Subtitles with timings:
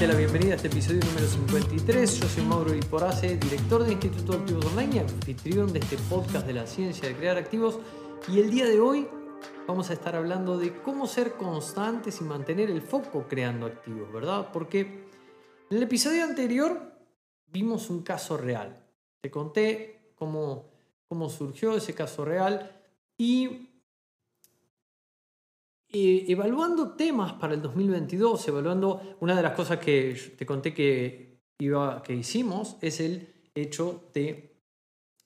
[0.00, 2.20] Darte la bienvenida a este episodio número 53.
[2.20, 6.54] Yo soy Mauro Liporace, director de Instituto de Activos Online anfitrión de este podcast de
[6.54, 7.78] la ciencia de crear activos.
[8.26, 9.06] Y el día de hoy
[9.68, 14.48] vamos a estar hablando de cómo ser constantes y mantener el foco creando activos, ¿verdad?
[14.54, 14.80] Porque
[15.68, 16.94] en el episodio anterior
[17.48, 18.82] vimos un caso real.
[19.20, 20.70] Te conté cómo,
[21.08, 22.74] cómo surgió ese caso real
[23.18, 23.68] y
[25.92, 31.40] eh, evaluando temas para el 2022, evaluando una de las cosas que te conté que,
[31.58, 34.54] iba, que hicimos es el hecho de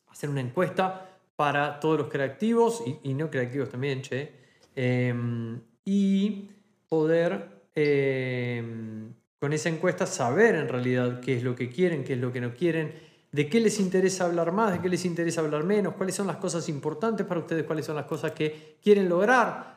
[0.06, 4.32] hacer una encuesta para todos los creativos y, no creativos también, che,
[4.74, 6.48] em, y
[6.88, 12.20] poder em, con esa encuesta saber en realidad qué es lo que quieren, qué es
[12.20, 12.94] lo que no quieren,
[13.32, 16.36] de qué les interesa hablar más, de qué les interesa hablar menos, cuáles son las
[16.36, 19.73] cosas importantes para ustedes, cuáles son las cosas que quieren lograr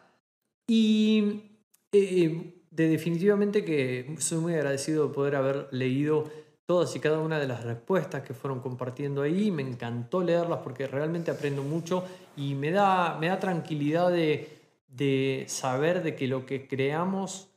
[0.68, 1.42] y
[1.92, 6.30] eh, de definitivamente que soy muy agradecido de poder haber leído
[6.68, 9.50] todas y cada una de las respuestas que fueron compartiendo ahí.
[9.50, 12.04] Me encantó leerlas porque realmente aprendo mucho
[12.36, 17.48] y me da, me da tranquilidad de, de saber de que lo que creamos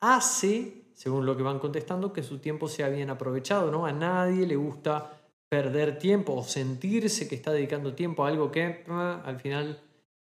[0.00, 3.70] hace, según lo que van contestando, que su tiempo sea bien aprovechado.
[3.70, 3.84] ¿no?
[3.84, 8.84] A nadie le gusta perder tiempo o sentirse que está dedicando tiempo a algo que
[8.88, 9.78] ah, al final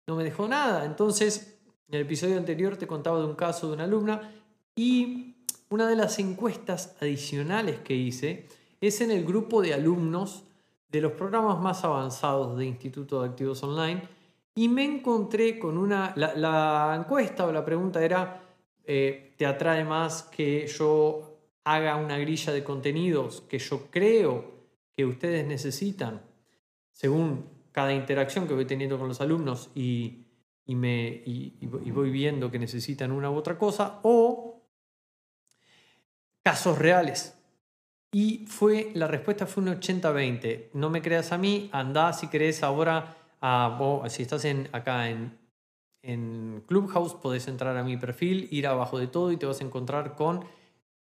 [0.09, 0.85] no me dejó nada.
[0.85, 1.58] Entonces,
[1.89, 4.33] en el episodio anterior te contaba de un caso de una alumna
[4.77, 5.37] y
[5.71, 8.47] una de las encuestas adicionales que hice
[8.81, 10.45] es en el grupo de alumnos
[10.91, 14.03] de los programas más avanzados de Instituto de Activos Online
[14.55, 18.43] y me encontré con una, la, encuesta o la pregunta era,
[18.85, 24.53] eh, ¿te atrae más que yo haga una grilla de contenidos que yo creo
[24.97, 26.23] que ustedes necesitan
[26.93, 30.28] según cada interacción que voy teniendo con los alumnos y
[30.69, 34.63] y, me, y, voy viendo que necesitan una u otra cosa, o
[36.45, 37.35] casos reales.
[38.13, 40.69] Y fue, la respuesta fue un 80-20.
[40.75, 45.39] No me creas a mí, anda si querés ahora, a, si estás en, acá en,
[46.03, 49.65] en Clubhouse, podés entrar a mi perfil, ir abajo de todo y te vas a
[49.65, 50.45] encontrar con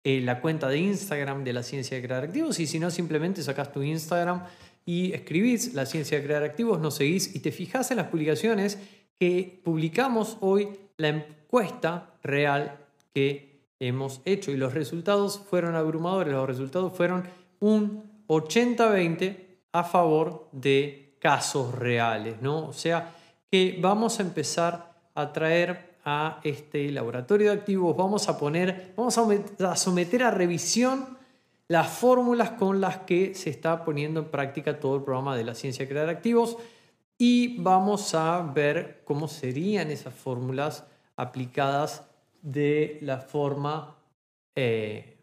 [0.03, 2.59] eh, la cuenta de Instagram de la ciencia de crear activos.
[2.59, 4.43] Y si no, simplemente sacas tu Instagram
[4.85, 8.77] y escribís la ciencia de crear activos, nos seguís y te fijas en las publicaciones
[9.19, 12.77] que publicamos hoy la encuesta real
[13.13, 16.33] que hemos hecho y los resultados fueron abrumadores.
[16.33, 17.23] Los resultados fueron
[17.59, 19.37] un 80-20
[19.73, 22.67] a favor de casos reales, ¿no?
[22.67, 23.13] O sea,
[23.51, 29.17] que vamos a empezar a traer a este laboratorio de activos, vamos a poner, vamos
[29.17, 31.17] a someter a revisión
[31.67, 35.55] las fórmulas con las que se está poniendo en práctica todo el programa de la
[35.55, 36.57] ciencia crear activos
[37.17, 42.03] y vamos a ver cómo serían esas fórmulas aplicadas
[42.41, 43.95] de la forma
[44.55, 45.15] eh,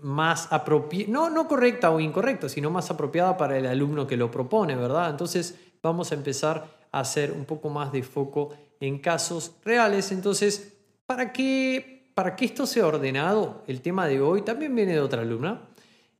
[0.00, 4.30] más apropiada, no, no correcta o incorrecta, sino más apropiada para el alumno que lo
[4.30, 5.10] propone, ¿verdad?
[5.10, 10.10] Entonces vamos a empezar a hacer un poco más de foco en casos reales.
[10.10, 10.74] Entonces,
[11.06, 15.22] para que, para que esto sea ordenado, el tema de hoy también viene de otra
[15.22, 15.68] alumna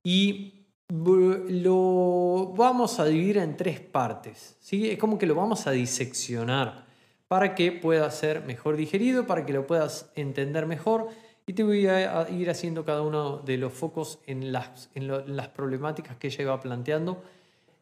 [0.02, 0.59] y
[0.90, 4.56] lo vamos a dividir en tres partes.
[4.60, 4.90] ¿sí?
[4.90, 6.86] Es como que lo vamos a diseccionar
[7.28, 11.08] para que pueda ser mejor digerido, para que lo puedas entender mejor.
[11.46, 15.48] Y te voy a ir haciendo cada uno de los focos en las, en las
[15.48, 17.22] problemáticas que ella iba planteando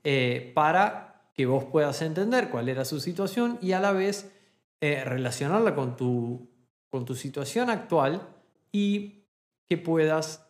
[0.04, 4.32] eh, para que vos puedas entender cuál era su situación y a la vez
[4.80, 6.48] eh, relacionarla con tu,
[6.88, 8.26] con tu situación actual
[8.72, 9.24] y
[9.66, 10.47] que puedas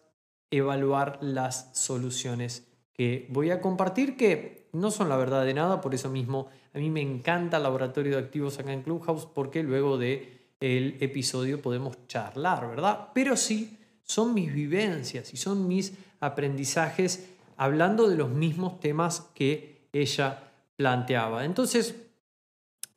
[0.50, 5.94] evaluar las soluciones que voy a compartir que no son la verdad de nada, por
[5.94, 9.98] eso mismo a mí me encanta el laboratorio de activos acá en Clubhouse porque luego
[9.98, 13.08] de el episodio podemos charlar, ¿verdad?
[13.14, 19.88] Pero sí son mis vivencias y son mis aprendizajes hablando de los mismos temas que
[19.92, 21.44] ella planteaba.
[21.44, 21.94] Entonces,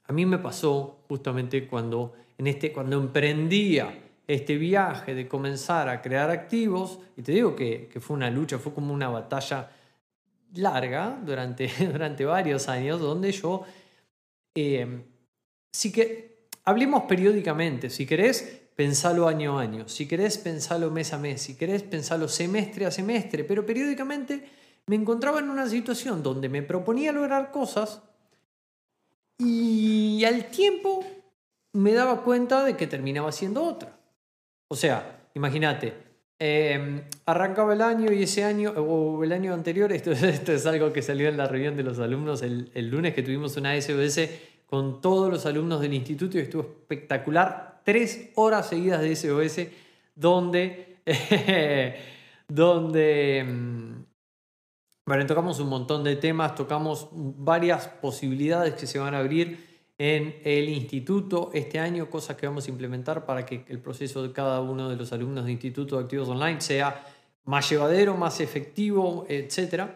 [0.06, 6.02] a mí me pasó justamente cuando, en este, cuando emprendía este viaje de comenzar a
[6.02, 9.72] crear activos, y te digo que, fue una lucha, fue como una batalla
[10.54, 13.64] larga durante, durante varios años, donde yo,
[14.56, 15.04] eh,
[15.74, 21.18] sí que, hablemos periódicamente, si querés, pensalo año a año, si querés, pensalo mes a
[21.18, 24.48] mes, si querés, pensalo semestre a semestre, pero periódicamente
[24.88, 28.02] me encontraba en una situación donde me proponía lograr cosas
[29.38, 31.04] y al tiempo
[31.74, 34.01] me daba cuenta de que terminaba siendo otra.
[34.72, 35.94] O sea, imagínate,
[36.40, 40.94] em, arrancaba el año y ese año, o el año anterior, esto, esto, es algo
[40.94, 44.30] que salió en la reunión de los alumnos el, el lunes que tuvimos una SOS
[44.68, 47.82] con todos los alumnos del instituto y estuvo espectacular.
[47.84, 49.68] Tres horas seguidas de SOS
[50.16, 51.00] donde,
[52.48, 54.06] donde em,
[55.06, 59.71] bueno, tocamos un montón de temas, tocamos varias posibilidades que se van a abrir
[60.04, 64.32] en el instituto este año, cosas que vamos a implementar para que el proceso de
[64.32, 67.06] cada uno de los alumnos de Instituto de Activos Online sea
[67.44, 69.92] más llevadero, más efectivo, etc.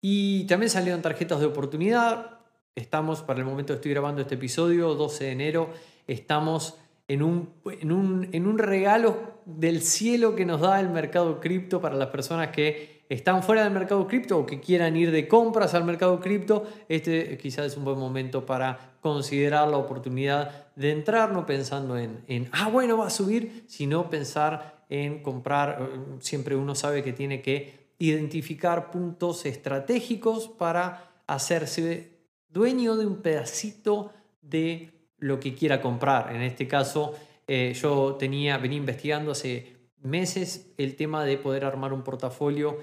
[0.00, 2.38] Y también salieron tarjetas de oportunidad.
[2.74, 5.68] Estamos, para el momento estoy grabando este episodio, 12 de enero,
[6.06, 11.38] estamos en un, en un, en un regalo del cielo que nos da el mercado
[11.38, 15.28] cripto para las personas que están fuera del mercado cripto o que quieran ir de
[15.28, 20.90] compras al mercado cripto, este quizás es un buen momento para considerar la oportunidad de
[20.90, 25.90] entrar, no pensando en, en, ah, bueno, va a subir, sino pensar en comprar.
[26.20, 32.18] Siempre uno sabe que tiene que identificar puntos estratégicos para hacerse
[32.48, 36.34] dueño de un pedacito de lo que quiera comprar.
[36.34, 37.14] En este caso,
[37.46, 42.78] eh, yo tenía, venía investigando hace meses el tema de poder armar un portafolio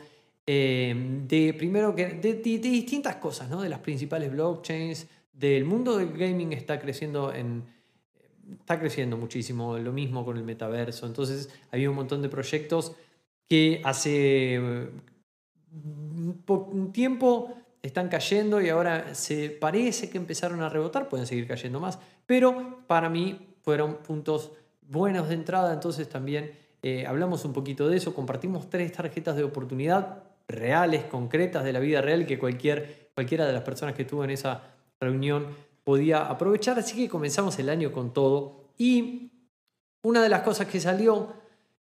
[0.45, 0.93] eh,
[1.27, 3.61] de primero que de, distintas cosas, ¿no?
[3.61, 7.63] de las principales blockchains, del mundo del gaming está creciendo en
[8.59, 11.05] está creciendo muchísimo, lo mismo con el metaverso.
[11.05, 12.93] Entonces, había un montón de proyectos
[13.47, 14.59] que hace
[15.71, 21.79] un tiempo están cayendo y ahora se parece que empezaron a rebotar, pueden seguir cayendo
[21.79, 24.51] más, pero para mí fueron puntos
[24.81, 26.51] buenos de entrada, entonces también
[26.83, 31.79] eh, hablamos un poquito de eso, compartimos tres tarjetas de oportunidad reales, concretas de la
[31.79, 34.63] vida real que cualquier, cualquiera de las personas que estuvo en esa
[34.99, 35.47] reunión
[35.83, 36.79] podía aprovechar.
[36.79, 38.69] Así que comenzamos el año con todo.
[38.77, 39.31] Y
[40.03, 41.33] una de las cosas que salió,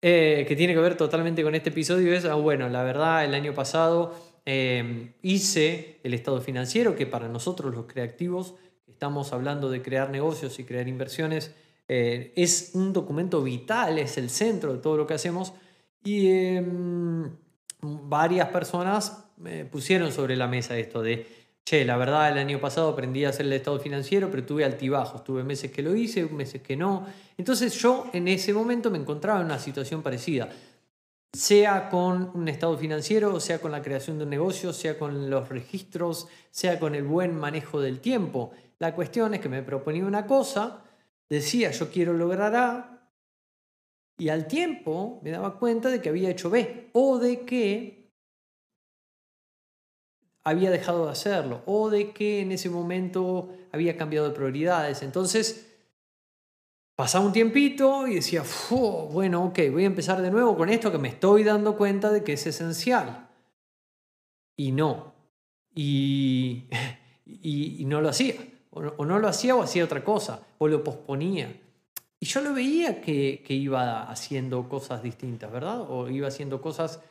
[0.03, 3.35] eh, que tiene que ver totalmente con este episodio, es, ah, bueno, la verdad, el
[3.35, 4.15] año pasado
[4.47, 8.55] eh, hice el estado financiero, que para nosotros los creativos,
[8.87, 11.55] estamos hablando de crear negocios y crear inversiones,
[11.89, 15.53] eh, es un documento vital, es el centro de todo lo que hacemos.
[16.03, 17.31] Y em,
[18.09, 21.27] varias personas me pusieron sobre la mesa esto de,
[21.65, 25.25] che, la verdad el año pasado aprendí a hacer el estado financiero, pero tuve altibajos,
[25.25, 27.07] tuve meses que lo hice, meses que no.
[27.37, 30.51] Entonces yo en ese momento me encontraba en una situación parecida,
[31.33, 35.49] sea con un estado financiero, sea con la creación de un negocio, sea con los
[35.49, 38.53] registros, sea con el buen manejo del tiempo.
[38.79, 40.83] La cuestión es que me proponía una cosa,
[41.29, 42.94] decía yo quiero lograr A,
[44.17, 48.05] y al tiempo me daba cuenta de que había hecho B o de que
[50.45, 55.03] había dejado de hacerlo o de que en ese momento había cambiado de prioridades.
[55.03, 55.75] Entonces,
[56.95, 58.45] pasaba un tiempito y decía,
[59.11, 62.23] bueno, ok, voy a empezar de nuevo con esto que me estoy dando cuenta de
[62.23, 63.29] que es esencial.
[64.57, 65.15] Y no.
[65.75, 66.69] Y,
[67.27, 68.37] y, no lo hacía.
[68.71, 70.47] o no lo hacía o hacía otra cosa.
[70.59, 71.64] O lo posponía.
[72.25, 75.83] Y yo lo veía que, iba haciendo cosas distintas, ¿verdad?
[75.91, 77.03] O iba haciendo cosas,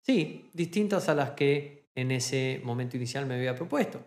[0.00, 4.00] sí, distintas a las que en ese momento inicial me había propuesto.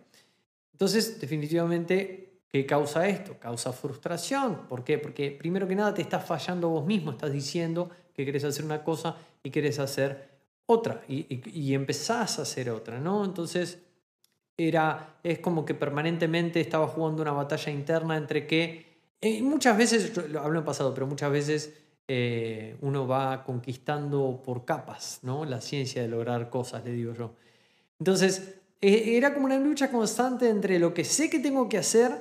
[0.71, 3.37] Entonces, definitivamente, ¿qué causa esto?
[3.39, 4.65] Causa frustración.
[4.69, 4.97] ¿Por qué?
[4.97, 8.85] Porque primero que nada te estás fallando vos mismo, estás diciendo que querés hacer una
[8.85, 10.29] cosa y querés hacer
[10.65, 13.25] otra y, y empezás a hacer otra, ¿no?
[13.25, 13.79] Entonces,
[14.55, 18.92] era, es como que permanentemente estaba jugando una batalla interna entre que
[19.23, 21.73] eh, muchas veces, lo hablo en pasado, pero muchas veces
[22.09, 25.45] eh, uno va conquistando por capas, ¿no?
[25.45, 27.33] La ciencia de lograr cosas, le digo yo.
[27.99, 32.11] Entonces, e, era como una lucha constante entre lo que sé que tengo que hacer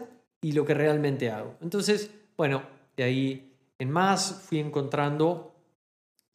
[0.41, 1.57] y lo que realmente hago.
[1.61, 2.63] Entonces, bueno,
[2.97, 5.57] de ahí en más fui encontrando,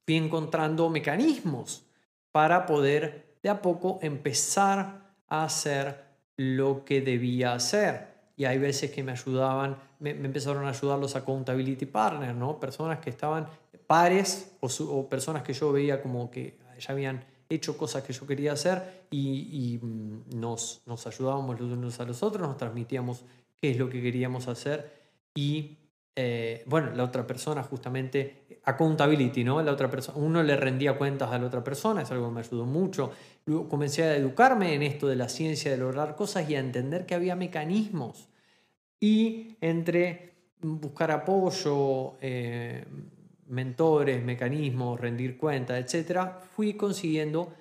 [0.06, 1.86] fui encontrando mecanismos
[2.34, 6.04] para poder de a poco empezar a hacer
[6.36, 8.17] lo que debía hacer.
[8.38, 12.60] Y hay veces que me ayudaban me, empezaron a ayudar los accountability partners, ¿no?
[12.60, 13.48] Personas que estaban
[13.88, 18.52] pares o, personas que yo veía como que ya habían hecho cosas que yo quería
[18.54, 23.24] hacer y, mm, nos, nos ayudábamos los unos a los otros, nos transmitíamos
[23.56, 24.92] qué es lo que queríamos hacer
[25.34, 25.78] y
[26.20, 29.62] eh, bueno, la otra persona justamente, accountability, ¿no?
[29.62, 32.40] La otra persona, uno le rendía cuentas a la otra persona, es algo que me
[32.40, 33.12] ayudó mucho.
[33.70, 37.16] Comencé a educarme en esto de la ciencia de lograr cosas y a entender que
[37.16, 38.30] había mecanismos.
[39.00, 42.84] Y entre buscar apoyo, eh,
[43.48, 47.54] mentores, mecanismos, rendir cuentas, etcétera, fui consiguiendo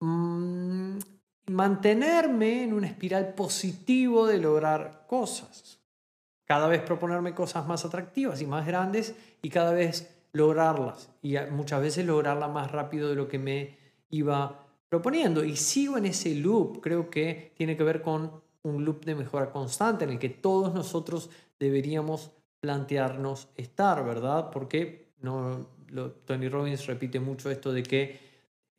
[0.00, 0.98] mm,
[1.46, 5.84] mantenerme en una espiral positivo de lograr cosas
[6.44, 11.10] cada vez proponerme cosas más atractivas y más grandes y cada vez lograrlas.
[11.22, 13.78] Y muchas veces lograrlas más rápido de lo que me
[14.16, 15.44] iba proponiendo.
[15.44, 16.80] Y sigo en ese loop.
[16.80, 20.72] Creo que tiene que ver con un loop de mejora constante en el que todos
[20.74, 22.30] nosotros deberíamos
[22.60, 24.50] plantearnos estar, ¿verdad?
[24.50, 25.66] Porque no,
[26.24, 28.20] Tony Robbins repite mucho esto de que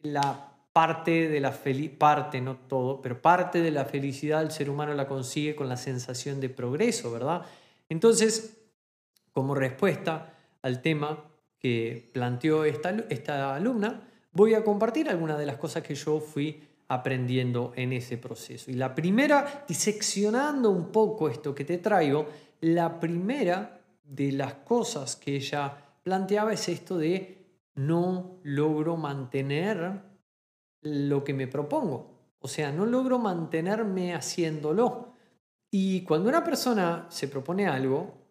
[0.01, 4.69] la parte de la felicidad, parte, no todo, pero parte de la felicidad el ser
[4.69, 7.45] humano la consigue con la sensación de progreso, ¿verdad?
[7.87, 8.57] Entonces,
[9.31, 11.23] como respuesta al tema
[11.59, 14.01] que planteó esta, esta alumna,
[14.35, 18.69] voy a compartir algunas de las cosas que yo fui aprendiendo en ese proceso.
[18.69, 22.27] Y la primera, diseccionando un poco esto que te traigo,
[22.61, 27.37] la primera de las cosas que ella planteaba es esto de
[27.75, 30.01] no logro mantener
[30.81, 32.11] lo que me propongo.
[32.39, 35.13] O sea, no logro mantenerme haciéndolo.
[35.71, 38.24] Y cuando una persona se propone algo,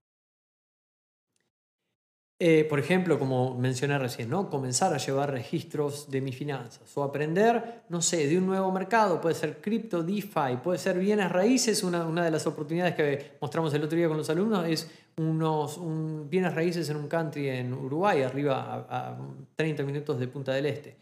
[2.39, 4.51] eh, por ejemplo, como mencioné recién, ¿no?
[4.51, 9.21] comenzar a llevar registros de mis finanzas o aprender, no sé, de un nuevo mercado,
[9.21, 13.73] puede ser cripto, DeFi, puede ser bienes raíces, una, una de las oportunidades que mostramos
[13.75, 15.81] el otro día con los alumnos es unos
[16.29, 19.19] bienes raíces en un country en Uruguay, arriba a, a
[19.55, 20.97] 30 minutos de Punta del Este.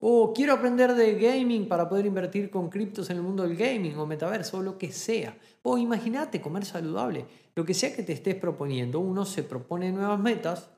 [0.00, 3.98] O quiero aprender de gaming para poder invertir con criptos en el mundo del gaming
[3.98, 5.36] o metaverso o lo que sea.
[5.62, 7.26] O imagínate comer saludable.
[7.56, 10.70] Lo que sea que te estés proponiendo, uno se propone nuevas metas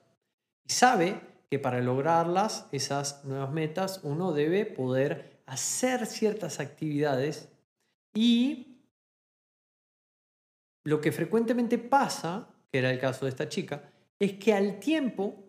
[0.70, 7.48] sabe que para lograrlas, esas nuevas metas, uno debe poder hacer ciertas actividades
[8.14, 8.78] y
[10.84, 15.44] lo que frecuentemente pasa, que era el caso de esta chica, es que al tiempo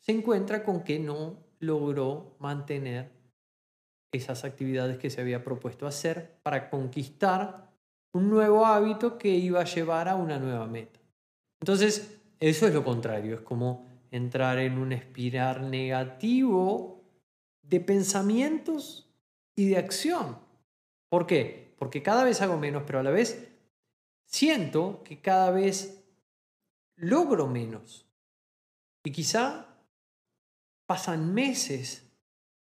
[0.00, 3.10] se encuentra con que no logró mantener
[4.12, 7.70] esas actividades que se había propuesto hacer para conquistar
[8.12, 11.00] un nuevo hábito que iba a llevar a una nueva meta.
[11.60, 17.02] Entonces, eso es lo contrario, es como entrar en un espiral negativo
[17.62, 19.12] de pensamientos
[19.56, 20.38] y de acción.
[21.08, 21.74] ¿Por qué?
[21.76, 23.48] Porque cada vez hago menos, pero a la vez
[24.24, 26.04] siento que cada vez
[26.94, 28.06] logro menos.
[29.02, 29.66] Y quizá
[30.86, 32.08] pasan meses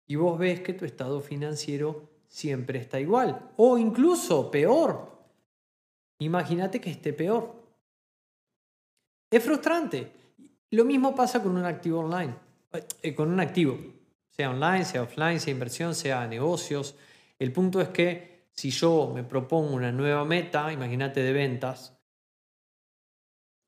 [0.06, 5.18] y vos ves que tu estado financiero siempre está igual o incluso peor.
[6.20, 7.60] Imagínate que esté peor.
[9.32, 10.23] Es frustrante.
[10.74, 12.34] Lo mismo pasa con un activo online,
[13.00, 13.78] eh, con un activo,
[14.28, 16.96] sea online, sea offline, sea inversión, sea negocios.
[17.38, 21.96] El punto es que si yo me propongo una nueva meta, imagínate de ventas,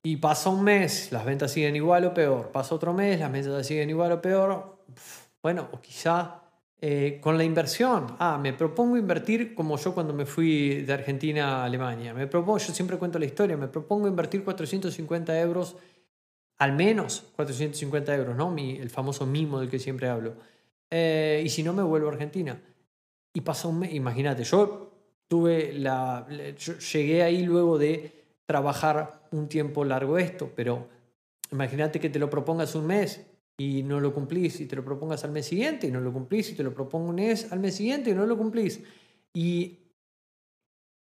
[0.03, 2.51] y pasa un mes, las ventas siguen igual o peor.
[2.51, 4.83] Pasa otro mes, las ventas siguen igual o peor.
[5.41, 6.41] Bueno, o quizá
[6.81, 8.17] eh, con la inversión.
[8.19, 12.13] Ah, me propongo invertir como yo cuando me fui de Argentina a Alemania.
[12.13, 15.77] Me propongo, yo siempre cuento la historia, me propongo invertir 450 euros,
[16.57, 18.51] al menos 450 euros, ¿no?
[18.51, 20.35] Mi, el famoso mimo del que siempre hablo.
[20.89, 22.59] Eh, y si no, me vuelvo a Argentina.
[23.33, 24.91] Y pasa un mes, imagínate, yo
[25.27, 26.27] tuve la,
[26.91, 30.87] llegué ahí luego de trabajar un tiempo largo esto, pero
[31.51, 33.25] imagínate que te lo propongas un mes
[33.57, 36.51] y no lo cumplís, y te lo propongas al mes siguiente y no lo cumplís,
[36.51, 38.81] y te lo propongas al mes siguiente y no lo cumplís.
[39.33, 39.79] Y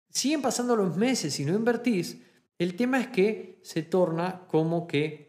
[0.08, 2.22] siguen pasando los meses y no invertís,
[2.58, 5.25] el tema es que se torna como que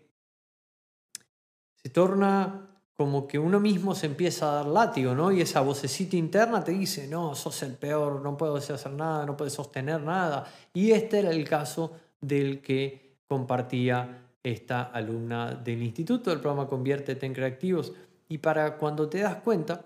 [1.88, 2.68] se torna
[2.98, 5.32] como que uno mismo se empieza a dar látigo, ¿no?
[5.32, 9.38] Y esa vocecita interna te dice, no, sos el peor, no puedes hacer nada, no
[9.38, 10.52] puedes sostener nada.
[10.74, 17.26] Y este era el caso del que compartía esta alumna del instituto del programa Conviértete
[17.26, 17.94] en Creativos.
[18.28, 19.86] Y para cuando te das cuenta,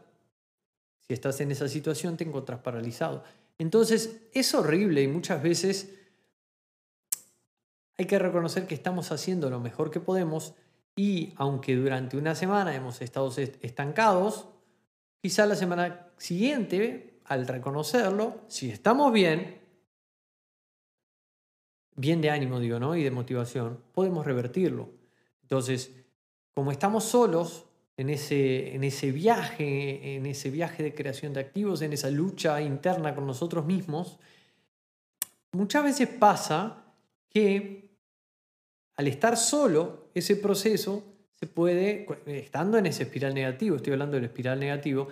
[1.02, 3.24] si estás en esa situación, te encuentras paralizado.
[3.60, 5.94] Entonces, es horrible y muchas veces
[7.96, 10.56] hay que reconocer que estamos haciendo lo mejor que podemos
[10.96, 13.32] y aunque durante una semana hemos estado
[13.62, 14.48] estancados,
[15.22, 19.62] quizá la semana siguiente, al reconocerlo, si estamos bien,
[21.96, 22.96] bien de ánimo, digo, ¿no?
[22.96, 24.90] Y de motivación, podemos revertirlo.
[25.44, 25.92] Entonces,
[26.54, 27.66] como estamos solos
[27.98, 32.62] en ese, en ese viaje, en ese viaje de creación de activos, en esa lucha
[32.62, 34.20] interna con nosotros mismos,
[35.52, 36.84] muchas veces pasa
[37.30, 37.91] que
[39.02, 41.04] al estar solo, ese proceso
[41.34, 45.08] se puede, estando en ese espiral negativo, estoy hablando del espiral negativo,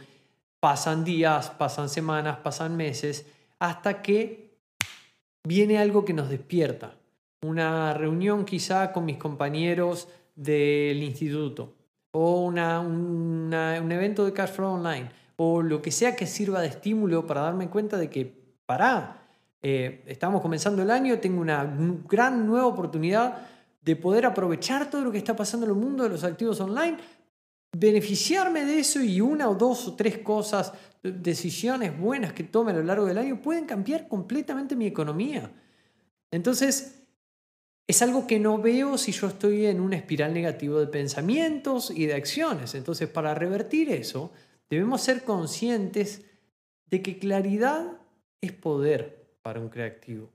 [0.60, 3.26] pasan días, pasan semanas, pasan meses,
[3.58, 4.60] hasta que
[5.44, 6.98] viene algo que nos despierta.
[7.42, 11.74] Una reunión quizá con mis compañeros del instituto,
[12.12, 16.68] o una, un evento de cash flow online, o lo que sea que sirva de
[16.68, 18.32] estímulo para darme cuenta de que,
[18.68, 19.24] pará,
[19.64, 21.68] eh, estamos comenzando el año, tengo una
[22.08, 23.48] gran nueva oportunidad
[23.82, 26.98] de poder aprovechar todo lo que está pasando en el mundo de los activos online,
[27.72, 32.76] beneficiarme de eso y una o dos o tres cosas, decisiones buenas que tome a
[32.76, 35.52] lo largo del año pueden cambiar completamente mi economía.
[36.32, 37.00] Entonces,
[37.88, 42.06] es algo que no veo si yo estoy en una espiral negativa de pensamientos y
[42.06, 42.76] de acciones.
[42.76, 44.32] Entonces, para revertir eso,
[44.70, 46.24] debemos ser conscientes
[46.86, 47.98] de que claridad
[48.42, 50.30] es poder para un creativo.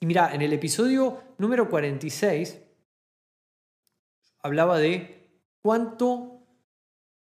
[0.00, 2.58] Y mira, en el episodio número 46
[4.42, 5.30] hablaba de
[5.62, 6.42] cuánto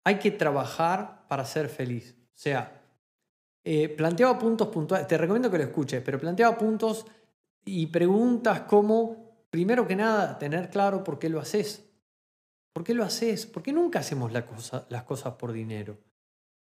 [0.03, 2.15] hay que trabajar para ser feliz.
[2.19, 2.81] O sea,
[3.63, 7.05] eh, planteaba puntos puntuales, te recomiendo que lo escuches, pero planteaba puntos
[7.65, 11.83] y preguntas como, primero que nada, tener claro por qué lo haces.
[12.71, 13.45] ¿Por qué lo haces?
[13.45, 15.97] ¿Por qué nunca hacemos las cosas por dinero?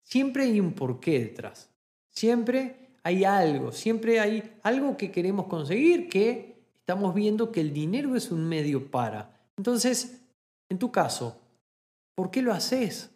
[0.02, 1.70] Siempre hay un porqué detrás.
[2.10, 8.16] Siempre hay algo, siempre hay algo que queremos conseguir que estamos viendo que el dinero
[8.16, 9.40] es un medio para.
[9.58, 10.22] Entonces,
[10.70, 11.40] en tu caso,
[12.16, 13.10] ¿por qué lo haces?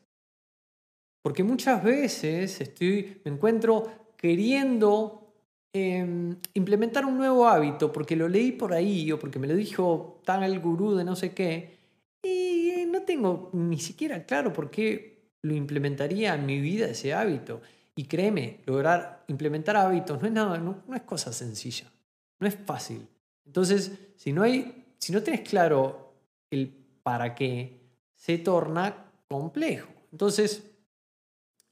[1.21, 5.33] Porque muchas veces estoy, me encuentro queriendo
[5.71, 10.21] em, implementar un nuevo hábito porque lo leí por ahí o porque me lo dijo
[10.25, 11.77] tan el gurú de no sé qué
[12.21, 17.61] y no tengo ni siquiera claro por qué lo implementaría en mi vida ese hábito.
[17.95, 21.91] Y créeme, lograr implementar hábitos no es nada, no, es cosa sencilla,
[22.39, 23.07] no es fácil.
[23.45, 26.13] Entonces, si no hay, si no tienes claro
[26.49, 27.81] el para qué,
[28.15, 29.91] se torna complejo.
[30.11, 30.63] Entonces,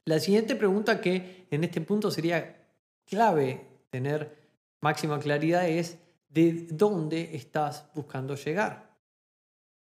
[0.04, 2.68] la siguiente pregunta que en este punto sería
[3.06, 4.36] clave tener
[4.80, 8.96] máxima claridad es de dónde estás buscando llegar.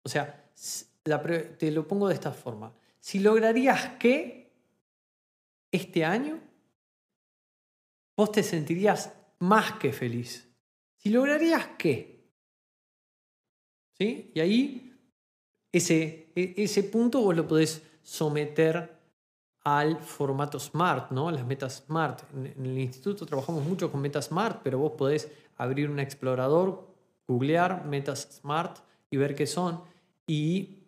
[0.03, 0.51] O sea,
[1.03, 2.73] te lo pongo de esta forma.
[3.01, 4.53] Si lograrías que
[5.71, 6.41] este año,
[8.17, 10.49] vos te sentirías más que feliz.
[10.97, 12.31] Si lograrías qué.
[13.99, 14.31] ¿Sí?
[14.35, 14.86] Y ahí
[15.73, 18.97] ese, e, ese punto vos lo podés someter
[19.65, 21.31] al formato SMART, ¿no?
[21.31, 22.23] Las metas SMART.
[22.35, 26.87] En, el instituto trabajamos mucho con metas SMART, pero vos podés abrir un explorador,
[27.27, 28.79] googlear metas SMART
[29.11, 29.81] y ver qué son
[30.27, 30.83] y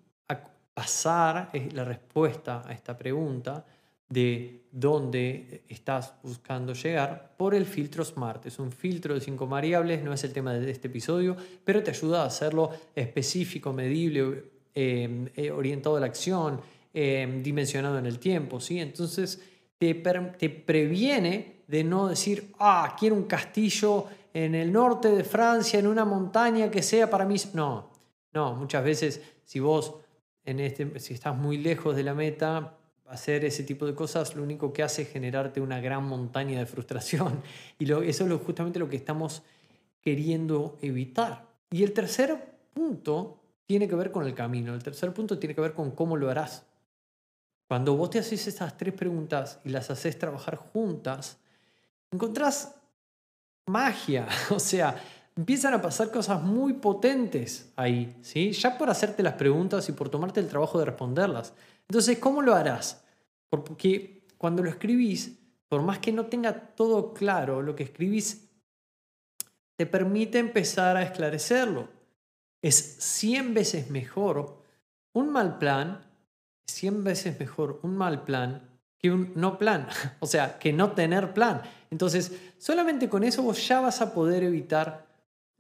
[0.79, 3.67] pasar la respuesta a esta pregunta
[4.09, 8.47] de dónde estás buscando llegar por el filtro SMART.
[8.47, 11.91] Es un filtro de cinco variables, no es el tema de este episodio, pero te
[11.91, 14.45] ayuda a hacerlo específico, medible,
[14.81, 16.61] eh, orientado a la acción,
[16.95, 18.61] em, dimensionado en el tiempo.
[18.61, 18.79] ¿sí?
[18.79, 19.43] Entonces
[19.77, 25.79] te, te previene de no decir, ah, quiero un castillo en el norte de Francia,
[25.79, 27.37] en una montaña que sea para mí.
[27.55, 27.91] No,
[28.33, 29.95] no, muchas veces si vos
[30.45, 34.43] en este, si estás muy lejos de la meta, hacer ese tipo de cosas lo
[34.43, 37.43] único que hace es generarte una gran montaña de frustración.
[37.79, 39.43] Y lo, eso es justamente lo que estamos
[40.01, 41.47] queriendo evitar.
[41.71, 44.75] Y el tercer punto tiene que ver con el camino.
[44.75, 46.65] El tercer punto tiene que ver con cómo lo harás.
[47.69, 51.39] Cuando vos te haces estas tres preguntas y las haces trabajar juntas,
[52.11, 52.75] encontrás
[53.67, 54.27] magia.
[54.51, 54.97] O sea,
[55.37, 58.53] empiezan a pasar cosas muy potentes ahí, ¿sí?
[58.53, 61.53] Ya por hacerte las preguntas y por tomarte el trabajo de responderlas.
[61.87, 63.05] Entonces, ¿cómo lo harás?
[63.51, 68.49] Porque cuando lo escribís, por más que no tenga todo claro, lo que escribís
[69.77, 71.98] te permite empezar a esclarecerlo.
[72.63, 74.63] Es 100 veces mejor
[75.13, 76.05] un mal plan,
[76.67, 78.69] 100 veces mejor un mal plan
[78.99, 79.89] que un no plan,
[80.21, 81.63] o sea, que no tener plan.
[81.91, 85.07] Entonces, solamente con eso vos ya vas a poder evitar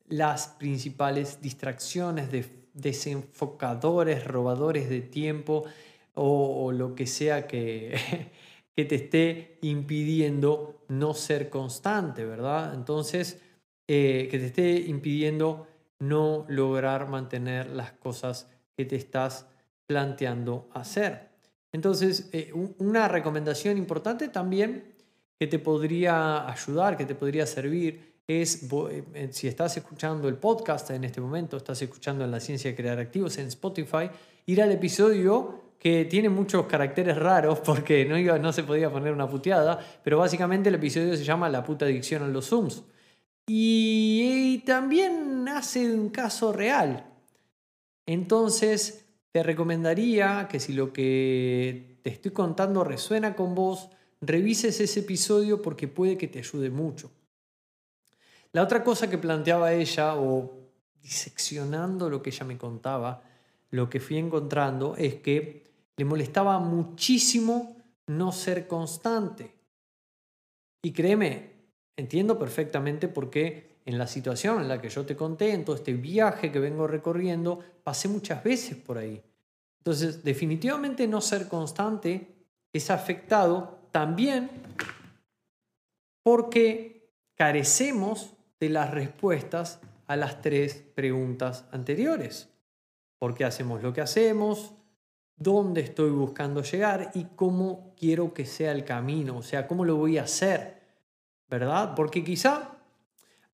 [0.09, 5.65] las principales distracciones, de desenfocadores, robadores de tiempo
[6.15, 7.97] o, lo que sea que,
[8.77, 12.75] que te esté impidiendo no ser constante, ¿verdad?
[12.75, 13.41] Entonces,
[13.87, 15.67] eh, que te esté impidiendo
[16.01, 19.47] no lograr mantener las cosas que te estás
[19.87, 21.29] planteando hacer.
[21.73, 24.95] Entonces, eh, una recomendación importante también
[25.39, 30.91] que te podría ayudar, que te podría servir, es, eh, si estás escuchando el podcast
[30.91, 34.11] en este momento, estás escuchando en la ciencia de crear activos en Spotify,
[34.47, 39.13] ir al episodio que tiene muchos caracteres raros porque no, iba, no se podía poner
[39.13, 42.83] una puteada, pero básicamente el episodio se llama La puta adicción a los Zooms.
[43.49, 47.07] Y, también hace un caso real.
[48.05, 53.89] Entonces, te recomendaría que si lo que te estoy contando resuena con vos,
[54.21, 57.11] revises ese episodio porque puede que te ayude mucho.
[58.53, 60.53] La otra cosa que planteaba ella, o
[61.01, 63.23] diseccionando lo que ella me contaba,
[63.71, 65.65] lo que fui encontrando es que
[65.97, 69.55] le molestaba muchísimo no ser constante.
[70.83, 71.58] Y créeme,
[71.99, 75.75] entiendo perfectamente por qué en la situación en la que yo te conté, en todo
[75.75, 79.21] este viaje que vengo recorriendo, pasé muchas veces por ahí.
[79.81, 82.37] Entonces, definitivamente no ser constante
[82.73, 84.49] es afectado también
[86.23, 92.49] porque carecemos de las respuestas a las tres preguntas anteriores.
[93.19, 94.75] ¿Por qué hacemos lo que hacemos?
[95.35, 97.11] ¿Dónde estoy buscando llegar?
[97.15, 99.39] ¿Y cómo quiero que sea el camino?
[99.39, 100.78] O sea, ¿cómo lo voy a hacer?
[101.49, 101.95] ¿Verdad?
[101.95, 102.77] Porque quizá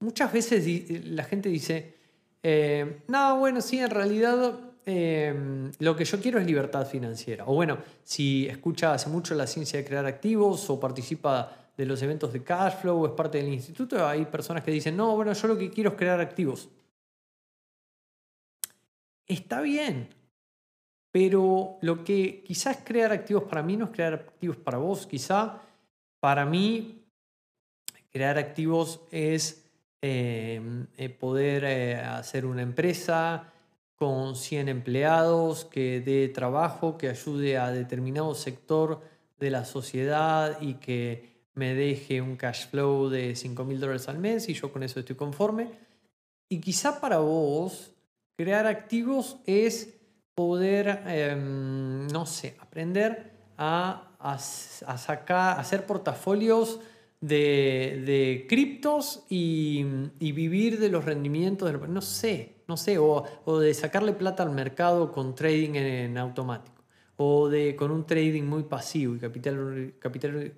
[0.00, 1.94] muchas veces la gente dice,
[2.42, 7.44] eh, no, bueno, sí, en realidad em, lo que yo quiero es libertad financiera.
[7.46, 12.02] O bueno, si escucha hace mucho la ciencia de crear activos o participa de los
[12.02, 15.33] eventos de cash flow o es parte del instituto, hay personas que dicen, no, bueno,
[15.33, 16.68] yo lo que quiero es crear activos.
[19.26, 20.09] Está bien,
[21.11, 25.07] pero lo que quizás crear activos para mí no es crear activos para vos.
[25.07, 25.62] Quizá
[26.20, 27.03] para mí
[28.14, 29.64] crear activos es
[30.00, 33.53] em, eh, poder eh, hacer una empresa
[33.96, 39.00] con 100 empleados que dé trabajo, que ayude a determinado sector
[39.40, 44.18] de la sociedad y que me deje un cash flow de 5 mil dólares al
[44.18, 45.72] mes y yo con eso estoy conforme.
[46.48, 47.90] Y quizá para vos,
[48.37, 49.92] crear activos es
[50.37, 56.79] poder, em, no sé, aprender a, a, sacar, hacer portafolios
[57.20, 59.85] de, criptos y,
[60.18, 63.24] vivir de los rendimientos, de, no sé, no sé, o,
[63.61, 66.74] de sacarle plata al mercado con trading en automático
[67.16, 69.94] o de, con un trading muy pasivo y capital,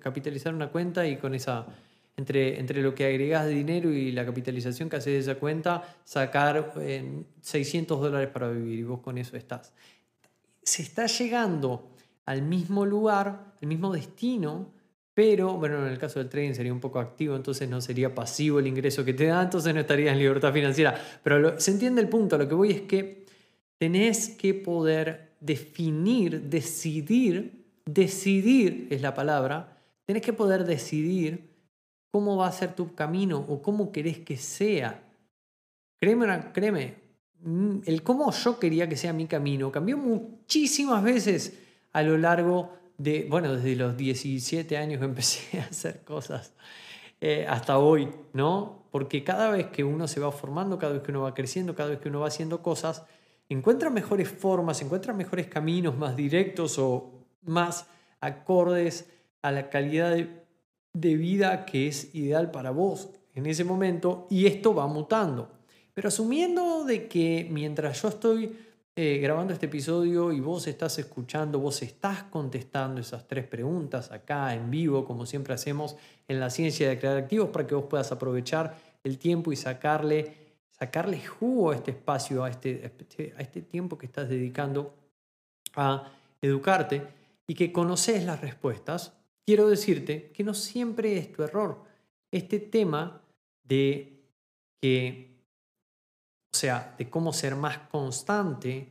[0.01, 1.67] capitalizar una cuenta y con esa,
[2.15, 5.97] entre, entre lo que agregas de dinero y la capitalización que haces de esa cuenta,
[6.03, 6.73] sacar
[7.41, 9.73] 600 dólares para vivir y vos con eso estás.
[10.63, 11.91] Se está llegando
[12.25, 14.71] al mismo lugar, al mismo destino,
[15.17, 18.59] pero bueno, en el caso del trading sería un poco activo, entonces no sería pasivo
[18.59, 20.93] el ingreso que te da, entonces no estarías en libertad financiera.
[21.23, 23.25] Pero se entiende el punto, lo que voy es que
[23.79, 31.49] tenés que poder definir, decidir, decidir es la palabra, tenés que poder decidir
[32.11, 35.03] cómo va a ser tu camino o cómo querés que sea.
[35.99, 36.93] Créeme, créeme,
[37.39, 41.57] mm, el cómo yo quería que sea mi camino cambió muchísimas veces
[41.91, 46.53] a lo largo de, bueno, desde los 17 años empecé a hacer cosas
[47.19, 48.83] eh, hasta hoy, ¿no?
[48.91, 51.89] Porque cada vez que uno se va formando, cada vez que uno va creciendo, cada
[51.89, 53.03] vez que uno va haciendo cosas,
[53.49, 57.87] encuentra mejores formas, encuentra mejores caminos más directos o más
[58.19, 59.09] acordes
[59.41, 64.73] a la calidad de, vida que es ideal para vos en ese momento y esto
[64.73, 65.51] va mutando.
[65.93, 68.57] Pero asumiendo de que mientras yo estoy
[68.97, 74.53] eh, grabando este episodio y vos estás escuchando, vos estás contestando esas tres preguntas acá
[74.53, 75.95] en vivo, como siempre hacemos
[76.27, 80.47] en la ciencia de crear activos, para que vos puedas aprovechar el tiempo y sacarle
[80.77, 82.91] sacarle jugo a este espacio, a este,
[83.35, 84.93] a este tiempo que estás dedicando
[85.75, 87.01] a educarte
[87.47, 89.13] y que conoces las respuestas,
[89.45, 91.83] quiero decirte que no siempre es tu error.
[92.31, 93.21] Este tema
[93.63, 94.21] de
[94.81, 95.36] que,
[96.57, 98.87] sea, de cómo ser más constante,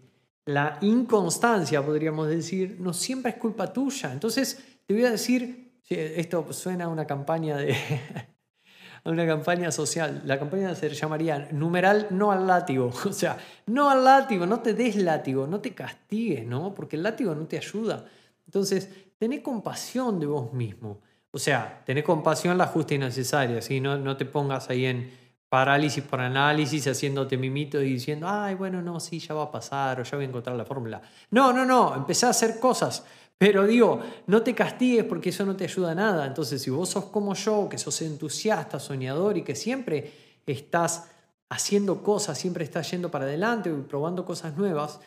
[0.46, 4.12] la inconstancia, podríamos decir, no siempre es culpa tuya.
[4.12, 7.76] Entonces, te voy a decir, esto suena a una campaña de,
[9.05, 10.22] una campaña social.
[10.24, 12.90] La campaña se llamaría numeral no al látigo.
[13.05, 16.74] O sea, no al látigo, no te des látigo, no te castigues, ¿no?
[16.74, 18.05] Porque el látigo no te ayuda.
[18.46, 21.00] Entonces, tené compasión de vos mismo.
[21.33, 23.81] O sea, tené compasión la justa y necesaria, ¿sí?
[23.81, 25.11] No, no te pongas ahí en
[25.48, 30.00] parálisis por análisis, haciéndote mimito y diciendo, ay, bueno, no, sí, ya va a pasar
[30.00, 31.00] o ya voy a encontrar la fórmula.
[31.30, 33.04] No, no, no, empecé a hacer cosas
[33.38, 36.26] pero digo, no te castigues porque eso no te ayuda a nada.
[36.26, 40.12] Entonces, si vos sos como yo, que sos entusiasta, soñador y que siempre
[40.46, 41.11] estás
[41.50, 45.00] haciendo cosas, siempre estás yendo para adelante y probando cosas nuevas,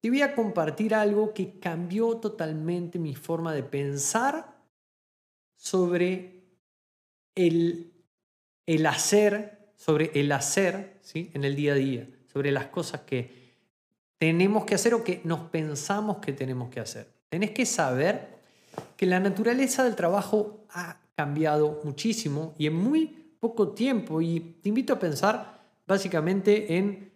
[0.00, 4.56] te voy a compartir algo que cambió totalmente mi forma de pensar
[5.54, 6.42] sobre
[7.36, 7.92] el,
[8.66, 11.30] el hacer, sobre el hacer ¿sí?
[11.32, 13.54] en el día a día, sobre las cosas que
[14.18, 17.10] tenemos que hacer o que nos pensamos que tenemos que hacer.
[17.30, 18.40] Tenés que saber
[18.98, 23.06] que la naturaleza del trabajo ha cambiado muchísimo y en muy
[23.40, 24.20] poco tiempo.
[24.20, 27.10] Y te invito a pensar básicamente en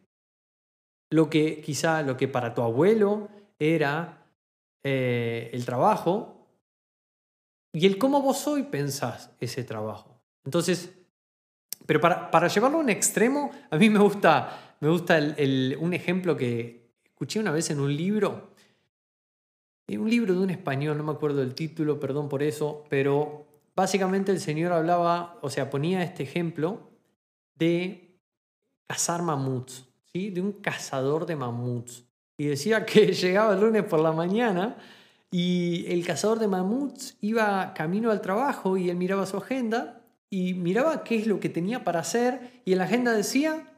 [1.11, 4.27] lo que quizá lo que para tu abuelo era
[4.83, 6.49] eh, el trabajo
[7.75, 10.19] y el cómo vos hoy pensás ese trabajo.
[10.47, 11.04] Entonces,
[11.87, 15.19] pero para, para llevarlo a un extremo, a mí me gusta, me gusta
[15.79, 18.51] un ejemplo que escuché una vez en un libro,
[19.87, 23.47] en un libro de un español, no me acuerdo del título, perdón por eso, pero
[23.77, 26.91] básicamente el señor hablaba, o sea, ponía este ejemplo
[27.55, 28.19] de
[28.87, 30.31] cazar mamuts, ¿sí?
[30.31, 32.05] de un cazador de mamuts.
[32.39, 34.77] Y decía que llegaba el lunes por la mañana
[35.31, 40.04] y el cazador de mamuts iba camino al trabajo y él miraba su agenda
[40.35, 43.73] y miraba qué es lo que tenía para hacer y en la agenda decía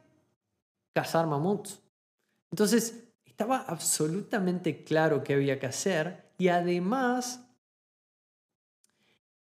[0.91, 1.79] cazar mamuts.
[2.49, 7.47] Entonces, estaba absolutamente claro qué había que hacer y además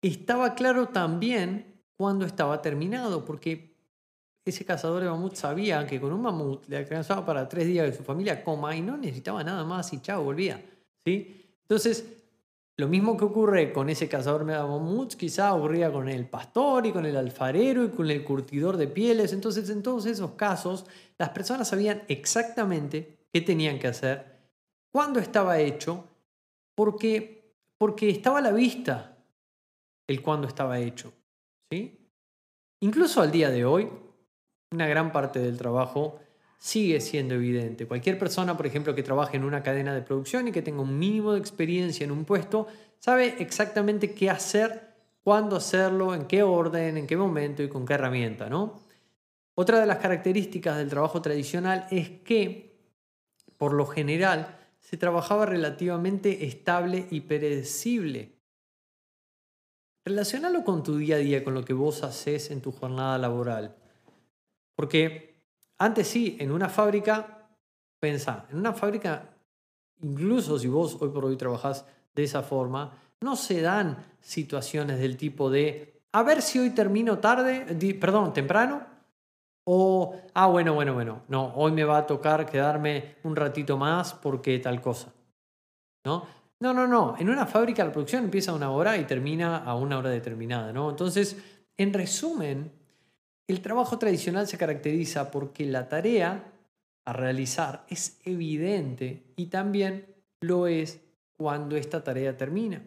[0.02, 3.74] estaba claro también cuándo estaba terminado, porque
[4.44, 7.96] ese cazador de mamut sabía que con un mamut le alcanzaba para tres días de
[7.96, 10.62] su familia coma y no necesitaba nada más y chao, volvía.
[11.06, 11.56] ¿sí?
[11.62, 12.04] Entonces,
[12.78, 17.06] lo mismo que ocurre con ese cazador mamuts, quizá ocurría con el pastor y con
[17.06, 19.32] el alfarero y con el curtidor de pieles.
[19.32, 20.86] Entonces, en todos esos casos,
[21.18, 24.38] las personas sabían exactamente qué tenían que hacer,
[24.92, 26.04] cuándo estaba hecho,
[26.76, 29.18] porque, porque estaba a la vista
[30.06, 31.12] el cuándo estaba hecho.
[31.68, 31.98] ¿sí?
[32.78, 33.88] Incluso al día de hoy,
[34.70, 36.20] una gran parte del trabajo
[36.58, 37.86] sigue siendo evidente.
[37.86, 40.98] Cualquier persona, por ejemplo, que trabaje en una cadena de producción y que tenga un
[40.98, 42.66] mínimo de experiencia en un puesto,
[42.98, 47.94] sabe exactamente qué hacer, cuándo hacerlo, en qué orden, en qué momento y con qué
[47.94, 48.50] herramienta.
[48.50, 48.82] ¿no?
[49.54, 52.68] Otra de las características del trabajo tradicional es que
[53.58, 58.38] por lo general, se trabajaba relativamente estable y predecible.
[60.04, 63.76] Relacionalo con tu día a día, con lo que vos haces en tu jornada laboral.
[64.74, 65.37] Porque
[65.78, 67.48] antes sí, en una fábrica,
[68.00, 69.30] pensá, en una fábrica,
[70.00, 75.16] incluso si vos hoy por hoy trabajás de esa forma, no se dan situaciones del
[75.16, 78.86] tipo de, a ver si hoy termino tarde, perdón, temprano,
[79.70, 84.14] o, ah, bueno, bueno, bueno, no, hoy me va a tocar quedarme un ratito más
[84.14, 85.12] porque tal cosa.
[86.06, 86.26] ¿No?
[86.60, 87.16] No, no, no.
[87.18, 90.72] En una fábrica la producción empieza a una hora y termina a una hora determinada,
[90.72, 90.88] ¿no?
[90.90, 91.36] Entonces,
[91.76, 92.72] en resumen,
[93.48, 96.52] el trabajo tradicional se caracteriza porque la tarea
[97.04, 100.06] a realizar es evidente y también
[100.40, 101.00] lo es
[101.36, 102.82] cuando esta tarea termina.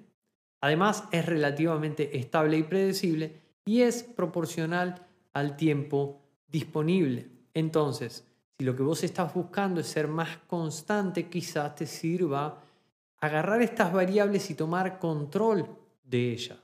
[0.62, 7.28] Además, es relativamente estable y predecible y es proporcional al tiempo disponible.
[7.56, 8.24] Entonces,
[8.58, 12.62] si lo que vos estás buscando es ser más constante, quizás te sirva
[13.20, 15.68] agarrar estas variables y tomar control
[16.04, 16.58] de, ella,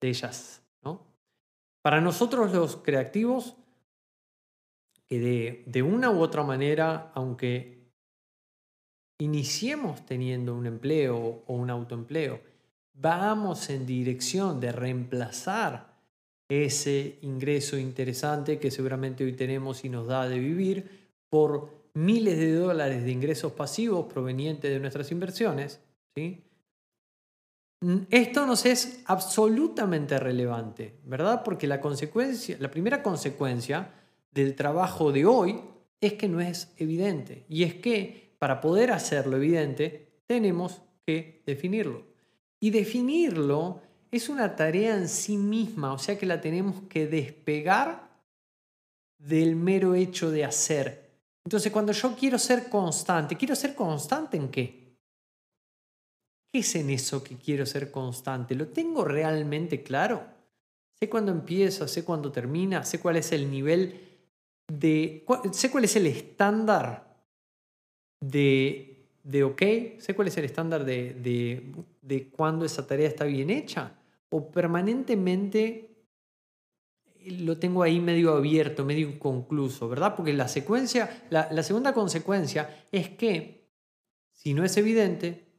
[0.00, 0.60] de ellas.
[1.82, 3.56] Para nosotros los creativos,
[5.08, 7.80] que de, de una u otra manera, aunque
[9.18, 12.40] iniciemos teniendo un empleo o un autoempleo,
[12.94, 15.90] vamos en dirección de reemplazar
[16.48, 22.52] ese ingreso interesante que seguramente hoy tenemos y nos da de vivir por miles de
[22.52, 25.80] dólares de ingresos pasivos provenientes de nuestras inversiones,
[26.14, 26.44] ¿sí?
[28.10, 31.42] Esto nos es absolutamente relevante, ¿verdad?
[31.42, 33.90] Porque la, consecuencia, la primera consecuencia
[34.32, 35.60] del trabajo de hoy
[36.00, 37.46] es que no es evidente.
[37.48, 42.04] Y es que para poder hacerlo evidente, tenemos que definirlo.
[42.58, 48.10] Y definirlo es una tarea en sí misma, o sea que la tenemos que despegar
[49.18, 51.10] del mero hecho de hacer.
[51.44, 54.79] Entonces, cuando yo quiero ser constante, ¿quiero ser constante en qué?
[56.52, 58.54] ¿Qué es en eso que quiero ser constante?
[58.54, 60.24] ¿Lo tengo realmente claro?
[60.98, 64.08] Sé cuándo empieza, sé cuándo termina, sé cuál es el nivel
[64.66, 65.24] de...
[65.52, 67.10] sé cuál es el estándar
[68.20, 69.62] de, de ok,
[69.98, 72.30] sé cuál es el estándar de, de, de
[72.64, 73.96] esa tarea está bien hecha
[74.30, 75.90] o permanentemente
[77.26, 80.16] lo tengo ahí medio abierto, medio inconcluso, ¿verdad?
[80.16, 83.68] Porque la secuencia, la, segunda consecuencia es que
[84.32, 85.49] si no es evidente,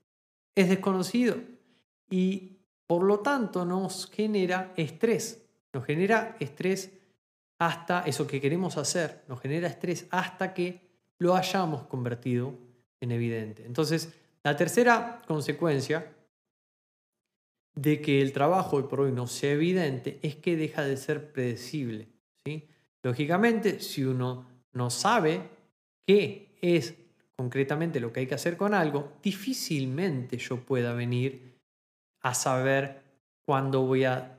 [0.55, 1.37] es desconocido
[2.09, 6.91] y por lo tanto nos genera estrés, nos genera estrés
[7.59, 12.57] hasta eso que queremos hacer, nos genera estrés hasta que lo hayamos convertido
[12.99, 13.65] en evidente.
[13.65, 16.15] Entonces, la tercera consecuencia
[17.75, 21.31] de que el trabajo hoy por hoy no sea evidente es que deja de ser
[21.31, 22.09] predecible.
[23.03, 25.49] Lógicamente, si uno no sabe
[26.05, 26.95] qué es
[27.37, 31.59] concretamente lo que hay que hacer con algo, difícilmente yo pueda venir
[32.21, 33.01] a saber
[33.45, 34.37] cuándo voy a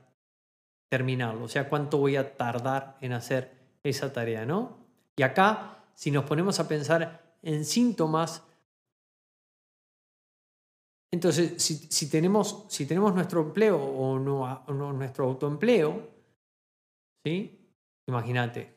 [0.89, 3.51] terminarlo, o sea, cuánto voy a tardar en hacer
[3.83, 4.77] esa tarea, ¿no?
[5.15, 8.43] Y acá, si nos ponemos a pensar en síntomas,
[11.11, 16.09] entonces, si, tenemos, si tenemos nuestro empleo o, no, nuestro autoempleo,
[17.23, 17.59] ¿sí?
[18.07, 18.73] Imagínate,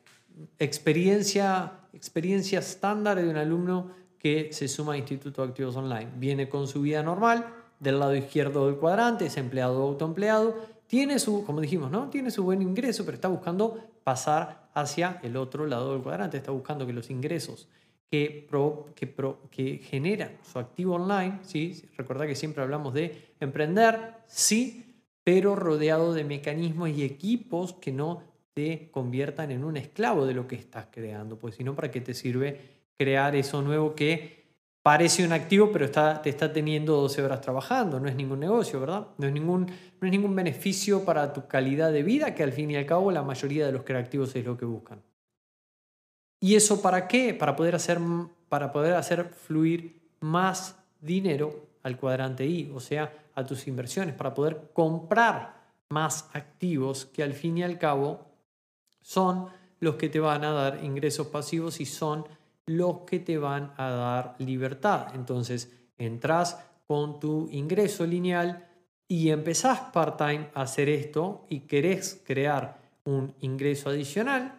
[0.59, 6.09] experiencia, experiencia estándar de un alumno que se suma a Instituto Activos Online.
[6.17, 7.45] Viene con su vida normal,
[7.79, 10.55] del lado izquierdo del cuadrante, es empleado o autoempleado,
[10.87, 12.09] tiene su, como dijimos, ¿no?
[12.09, 16.51] Tiene su buen ingreso, pero está buscando pasar hacia el otro lado del cuadrante, está
[16.51, 17.67] buscando que los ingresos
[18.09, 18.47] que,
[18.95, 19.13] que,
[19.51, 21.83] que generan su activo online, ¿sí?
[21.97, 28.23] Recuerda que siempre hablamos de emprender, sí, pero rodeado de mecanismos y equipos que no
[28.53, 32.01] te conviertan en un esclavo de lo que estás creando, pues si no, ¿para qué
[32.01, 34.37] te sirve crear eso nuevo que
[34.81, 37.99] parece un activo, pero está, te está teniendo 12 horas trabajando.
[37.99, 39.07] No es ningún negocio, ¿verdad?
[39.17, 42.71] No es ningún, no es ningún beneficio para tu calidad de vida, que al fin
[42.71, 45.01] y al cabo la mayoría de los creativos es lo que buscan.
[46.39, 47.33] ¿Y eso para qué?
[47.33, 47.99] Para poder hacer,
[48.47, 54.33] para poder hacer fluir más dinero al cuadrante I, o sea, a tus inversiones, para
[54.33, 55.57] poder comprar
[55.89, 58.25] más activos que al fin y al cabo
[59.01, 59.47] son
[59.79, 62.25] los que te van a dar ingresos pasivos y son
[62.67, 65.07] los que te van a dar libertad.
[65.15, 68.67] Entonces, entras con tu ingreso lineal
[69.07, 74.53] y empezás part-time a hacer esto y querés crear un ingreso adicional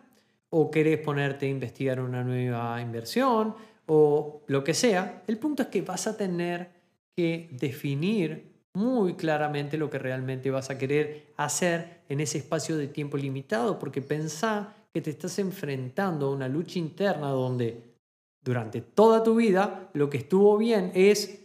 [0.51, 3.55] o querés ponerte a investigar una nueva inversión
[3.87, 6.69] o lo que sea, el punto es que vas a tener
[7.15, 12.87] que definir muy claramente lo que realmente vas a querer hacer en ese espacio de
[12.87, 17.88] tiempo limitado, porque pensá que te estás enfrentando a una lucha interna donde
[18.49, 21.41] durante toda tu vida, lo que estuvo bien es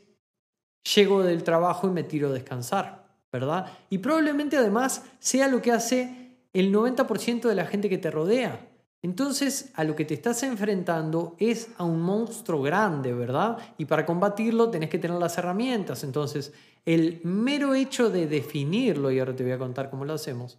[0.96, 3.66] llego del trabajo y me tiro a descansar, ¿verdad?
[3.90, 8.70] Y probablemente además sea lo que hace el 90% de la gente que te rodea.
[9.02, 13.58] Entonces, a lo que te estás enfrentando es a un monstruo grande, ¿verdad?
[13.78, 16.06] Y para combatirlo tenés que tener las herramientas.
[16.06, 16.54] Entonces,
[16.86, 20.58] el mero hecho de definirlo, y ahora te voy a contar cómo lo hacemos,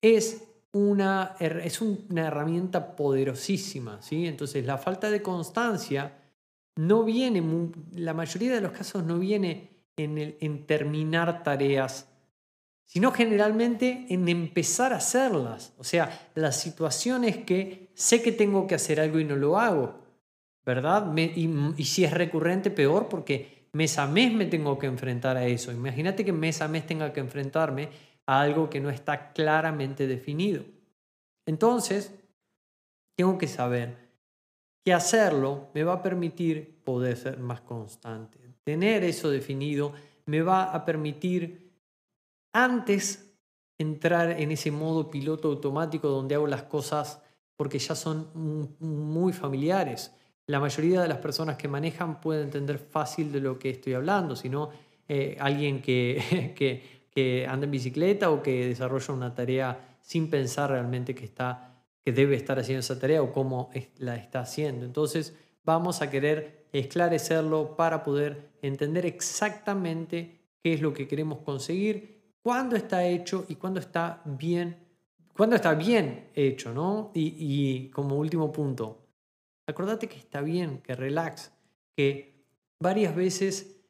[0.00, 4.26] es una, es una herramienta poderosísima, ¿sí?
[4.26, 6.18] Entonces la falta de constancia
[6.76, 7.42] no viene,
[7.92, 12.08] la mayoría de los casos no viene en, terminar tareas,
[12.84, 15.74] sino generalmente en empezar a hacerlas.
[15.78, 20.00] O sea, las situaciones que sé que tengo que hacer algo y no lo hago,
[20.64, 21.14] ¿verdad?
[21.16, 25.46] y, y si es recurrente, peor, porque mes a mes me tengo que enfrentar a
[25.46, 25.72] eso.
[25.72, 27.90] Imagínate que mes a mes tenga que enfrentarme
[28.26, 30.64] algo que no está claramente definido.
[31.46, 32.14] Entonces,
[33.16, 33.96] tengo que saber
[34.84, 38.38] que hacerlo me va a permitir poder ser más constante.
[38.64, 39.92] Tener eso definido
[40.26, 41.72] me va a permitir
[42.52, 43.32] antes
[43.78, 47.20] entrar en ese modo piloto automático donde hago las cosas
[47.56, 48.28] porque ya son
[48.80, 50.12] muy familiares.
[50.46, 54.34] La mayoría de las personas que manejan pueden entender fácil de lo que estoy hablando,
[54.34, 54.70] sino
[55.08, 56.52] eh, alguien que,
[57.14, 62.12] que anda en bicicleta o que desarrolla una tarea sin pensar realmente que, está, que
[62.12, 64.84] debe estar haciendo esa tarea o cómo la está haciendo.
[64.84, 72.32] Entonces vamos a querer esclarecerlo para poder entender exactamente qué es lo que queremos conseguir,
[72.42, 74.76] cuándo está hecho y cuándo está bien,
[75.36, 77.10] cuándo está bien hecho, ¿no?
[77.14, 79.06] Y, y como último punto,
[79.66, 81.52] acordate que está bien, que relax,
[81.94, 82.46] que
[82.80, 83.81] varias veces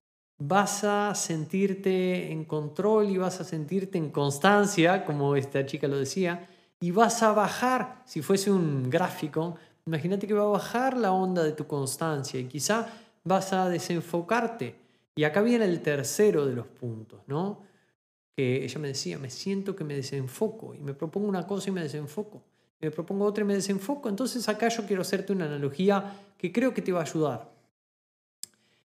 [0.47, 5.99] vas a sentirte en control y vas a sentirte en constancia, como esta chica lo
[5.99, 6.49] decía,
[6.81, 11.45] y vas a bajar, si fuese un gráfico, imagínate que va a bajar la onda
[11.45, 12.89] de tu constancia y quizá
[13.23, 14.75] vas a desenfocarte.
[15.15, 17.61] Y acá viene el tercero de los puntos, ¿no?
[18.35, 21.73] Que ella me decía, me siento que me desenfoco y me propongo una cosa y
[21.73, 22.43] me desenfoco.
[22.81, 24.09] Me propongo otra y me desenfoco.
[24.09, 27.53] Entonces acá yo quiero hacerte una analogía que creo que te va a ayudar.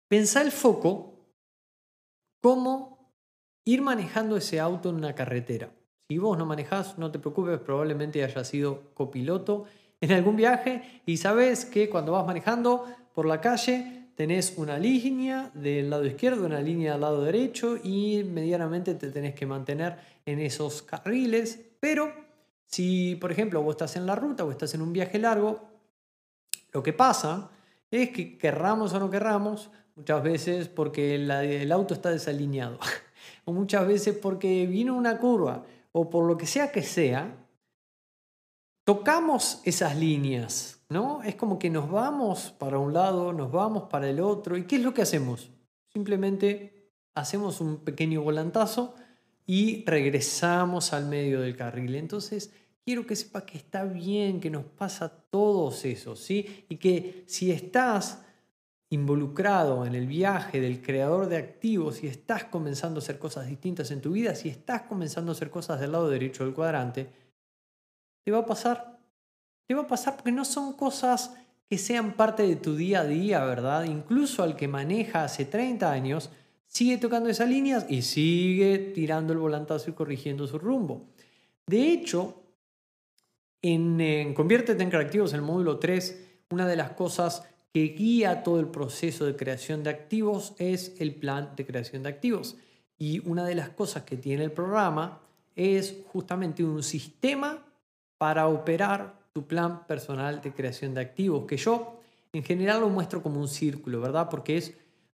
[0.08, 1.11] Pensá el foco
[2.42, 3.10] cómo
[3.64, 5.70] ir manejando ese auto en una carretera.
[6.08, 9.64] Si vos no manejás, no te preocupes, probablemente hayas sido copiloto
[10.00, 15.50] en algún viaje y sabes que cuando vas manejando por la calle tenés una línea
[15.54, 19.96] del lado izquierdo, una línea del lado derecho y medianamente te tenés que mantener
[20.26, 21.58] en esos carriles.
[21.80, 22.12] Pero
[22.66, 25.60] si, por ejemplo, vos estás en la ruta o estás en un viaje largo,
[26.72, 27.50] lo que pasa
[27.90, 32.78] es que querramos o no querramos, muchas veces porque el auto está desalineado,
[33.44, 37.36] o muchas veces porque vino una curva, o por lo que sea que sea,
[38.84, 41.22] tocamos esas líneas, ¿no?
[41.22, 44.56] Es como que nos vamos para un lado, nos vamos para el otro.
[44.56, 45.50] ¿Y qué es lo que hacemos?
[45.92, 48.94] Simplemente hacemos un pequeño volantazo
[49.46, 51.94] y regresamos al medio del carril.
[51.94, 52.52] Entonces,
[52.84, 56.64] quiero que sepas que está bien, que nos pasa todos eso, ¿sí?
[56.68, 58.24] Y que si estás
[58.92, 63.90] involucrado en el viaje del creador de activos, si estás comenzando a hacer cosas distintas
[63.90, 67.08] en tu vida, si estás comenzando a hacer cosas del lado derecho del cuadrante,
[68.22, 68.98] te va a pasar.
[69.66, 71.34] Te va a pasar porque no son cosas
[71.70, 73.84] que sean parte de tu día a día, ¿verdad?
[73.84, 76.28] Incluso al que maneja hace 30 años,
[76.66, 81.08] sigue tocando esas líneas y sigue tirando el volantazo y corrigiendo su rumbo.
[81.66, 82.42] De hecho,
[83.62, 88.60] en, en Conviértete en Creativos, el módulo 3, una de las cosas que guía todo
[88.60, 92.56] el proceso de creación de activos es el plan de creación de activos.
[92.98, 95.20] Y una de las cosas que tiene el programa
[95.56, 97.64] es justamente un sistema
[98.18, 102.00] para operar tu plan personal de creación de activos, que yo
[102.32, 104.28] en general lo muestro como un círculo, ¿verdad?
[104.30, 104.74] Porque es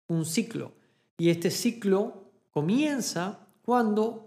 [0.07, 0.71] un ciclo.
[1.17, 4.25] Y este ciclo comienza cuando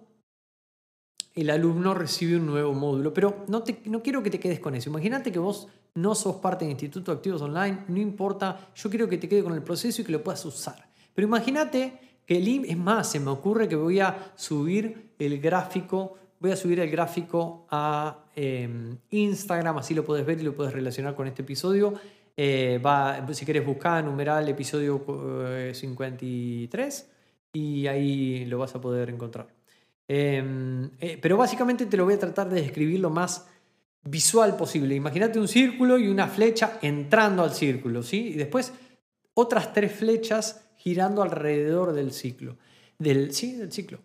[1.34, 3.14] el alumno recibe un nuevo módulo.
[3.14, 4.90] Pero no, te, no quiero que te quedes con eso.
[4.90, 9.18] Imagínate que vos no sos parte del Instituto Activos Online, no importa, yo quiero que
[9.18, 10.88] te quede con el proceso y que lo puedas usar.
[11.14, 16.16] Pero imagínate que el es más, se me ocurre que voy a subir el gráfico,
[16.38, 20.72] voy a subir el gráfico a em, Instagram, así lo puedes ver y lo puedes
[20.72, 21.94] relacionar con este episodio.
[22.36, 22.80] Eh,
[23.32, 25.04] si quieres buscar, numeral episodio
[25.72, 27.14] 53 eh,
[27.52, 29.48] y ahí lo vas a poder encontrar.
[30.06, 33.48] Em, eh, pero básicamente te lo voy a tratar de describir lo más
[34.02, 34.94] visual posible.
[34.94, 38.28] Imagínate un círculo y una flecha entrando al círculo, ¿sí?
[38.28, 38.72] Y después
[39.34, 42.56] otras tres flechas girando alrededor del ciclo.
[42.98, 43.98] Del, sí, del ciclo.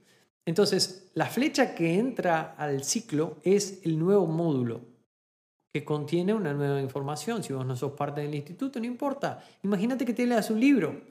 [0.46, 4.94] Entonces, la flecha que entra al ciclo es el nuevo módulo
[5.74, 7.44] que contiene una nueva información.
[7.44, 9.44] Si vos no sos parte del instituto, no importa.
[9.64, 11.02] Imagínate que te leas un libro.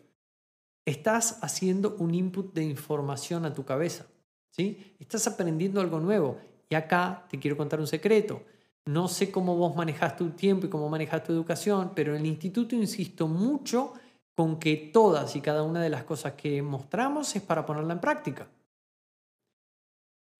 [0.84, 4.06] Estás haciendo un input de información a tu cabeza.
[4.50, 4.94] ¿sí?
[5.00, 6.38] Estás aprendiendo algo nuevo.
[6.68, 8.42] Y acá te quiero contar un secreto.
[8.86, 12.26] No sé cómo vos manejás tu tiempo y cómo manejas tu educación, pero en el
[12.26, 13.92] instituto insisto mucho
[14.34, 18.00] con que todas y cada una de las cosas que mostramos es para ponerla en
[18.00, 18.48] práctica.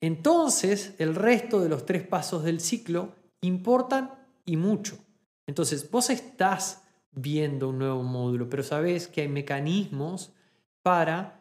[0.01, 4.11] Entonces, el resto de los tres pasos del ciclo importan
[4.45, 4.99] y mucho.
[5.47, 6.83] Entonces, vos estás
[7.13, 10.33] viendo un nuevo módulo, pero sabes que hay mecanismos
[10.83, 11.41] para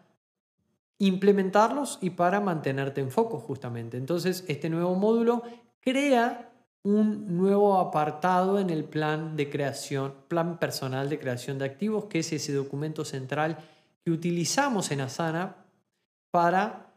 [0.99, 3.97] implementarlos y para mantenerte en foco justamente.
[3.97, 5.41] Entonces, este nuevo módulo
[5.79, 6.50] crea
[6.83, 12.19] un nuevo apartado en el plan de creación, plan personal de creación de activos, que
[12.19, 13.57] es ese documento central
[14.03, 15.57] que utilizamos en Asana
[16.31, 16.91] para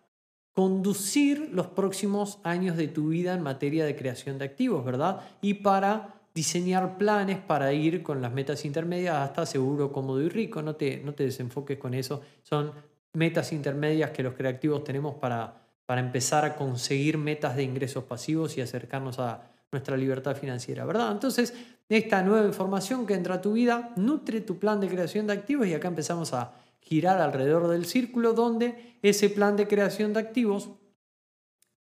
[0.55, 5.21] conducir los próximos años de tu vida en materia de creación de activos, ¿verdad?
[5.43, 10.63] Y para diseñar planes para ir con las metas intermedias hasta seguro, cómodo y rico.
[10.63, 12.23] No te, no te desenfoques con eso.
[12.43, 12.73] Son
[13.13, 18.59] metas intermedias que los creativos tenemos para, para empezar a conseguir metas de ingresos pasivos
[18.59, 21.11] y acercarnos a, nuestra libertad financiera, ¿verdad?
[21.11, 21.53] Entonces,
[21.89, 25.67] esta nueva información que entra a tu vida nutre tu plan de creación de activos
[25.67, 30.71] y acá empezamos a girar alrededor del círculo donde ese plan de creación de activos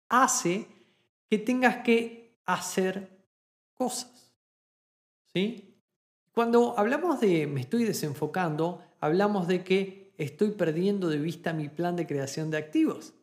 [0.10, 0.68] hace
[1.30, 3.10] que tengas que hacer
[3.76, 4.34] cosas.
[5.34, 5.78] ¿Sí?
[6.32, 11.96] Cuando hablamos de me estoy desenfocando, hablamos de que estoy perdiendo de vista mi plan
[11.96, 13.14] de creación de activos.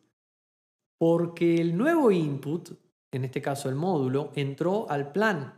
[0.97, 2.71] Porque el nuevo input
[3.11, 5.53] en este caso el módulo, entró al plan.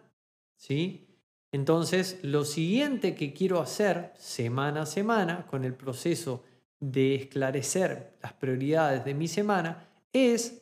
[0.56, 1.08] ¿sí?
[1.52, 6.44] Entonces, lo siguiente que quiero hacer semana a semana con el proceso
[6.80, 10.62] de esclarecer las prioridades de mi semana es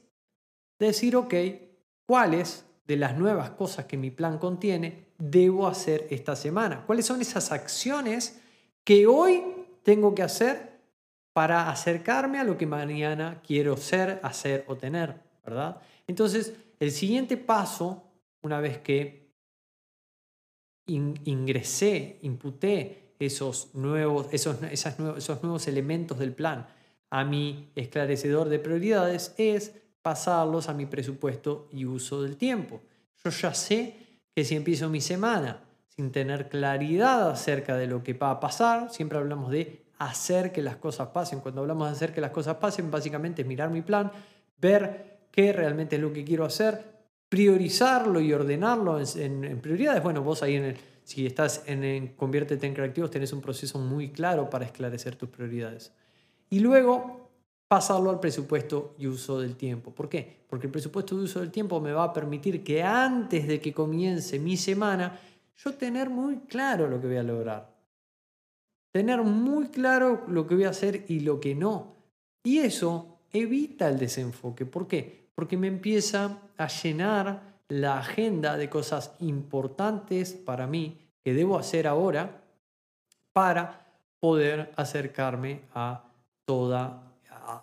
[0.78, 1.34] decir, ok,
[2.06, 6.84] cuáles de las nuevas cosas que mi plan contiene debo hacer esta semana.
[6.86, 8.42] ¿Cuáles son esas acciones
[8.84, 9.44] que hoy
[9.84, 10.72] tengo que hacer
[11.32, 15.16] para acercarme a lo que mañana quiero ser, hacer o tener?
[15.46, 15.82] ¿Verdad?
[16.06, 18.12] Entonces, el siguiente paso,
[18.42, 19.32] una vez que
[20.88, 26.66] ingresé, imputé esos nuevos, esos, esos nuevos elementos del plan
[27.12, 32.82] a mi esclarecedor de prioridades, es pasarlos a mi presupuesto y uso del tiempo.
[33.24, 33.96] Yo ya sé
[34.34, 38.92] que si empiezo mi semana sin tener claridad acerca de lo que va a pasar,
[38.92, 41.42] siempre hablamos de hacer que las cosas pasen.
[41.42, 44.12] Cuando hablamos de hacer que las cosas pasen, básicamente es mirar mi plan,
[44.58, 46.84] ver qué realmente es lo que quiero hacer,
[47.30, 50.04] priorizarlo y ordenarlo en, prioridades.
[50.04, 54.10] Bueno, vos ahí en el, si estás en, Conviértete en Creativos tenés un proceso muy
[54.10, 55.94] claro para esclarecer tus prioridades.
[56.50, 57.30] Y luego
[57.70, 59.92] pasarlo al presupuesto y uso del tiempo.
[59.92, 60.42] ¿Por qué?
[60.50, 63.72] Porque el presupuesto de uso del tiempo me va a permitir que antes de que
[63.72, 65.18] comience mi semana
[65.56, 67.74] yo tener muy claro lo que voy a lograr.
[68.92, 71.96] Tener muy claro lo que voy a hacer y lo que no.
[72.44, 74.66] Y eso evita el desenfoque.
[74.66, 75.20] ¿Por qué?
[75.36, 81.88] Porque me empieza a llenar la agenda de cosas importantes para mí que debo hacer
[81.88, 82.42] ahora
[83.34, 83.88] para
[84.20, 86.04] poder acercarme a
[86.46, 87.12] toda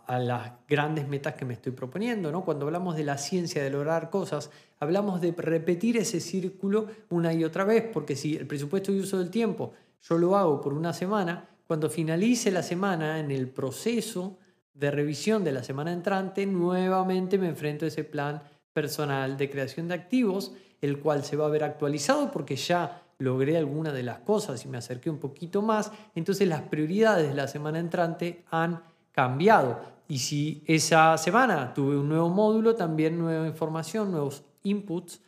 [0.07, 2.33] a, las grandes metas que me estoy proponiendo.
[2.33, 2.45] ¿no?
[2.45, 4.51] Cuando hablamos de la ciencia de lograr cosas,
[4.81, 9.19] hablamos de repetir ese círculo una y otra vez, porque si el presupuesto de uso
[9.19, 14.39] del tiempo yo lo hago por una semana, cuando finalice la semana en el proceso
[14.79, 19.89] de revisión de la semana entrante, nuevamente me enfrento a ese plan personal de creación
[19.89, 24.21] de activos, el cual se va a ver actualizado porque ya logré alguna de las
[24.21, 28.81] cosas y me acerqué un poquito más, entonces las prioridades de la semana entrante han
[29.11, 29.81] cambiado.
[30.07, 35.21] Y si esa semana tuve un nuevo módulo, también nueva información, nuevos inputs,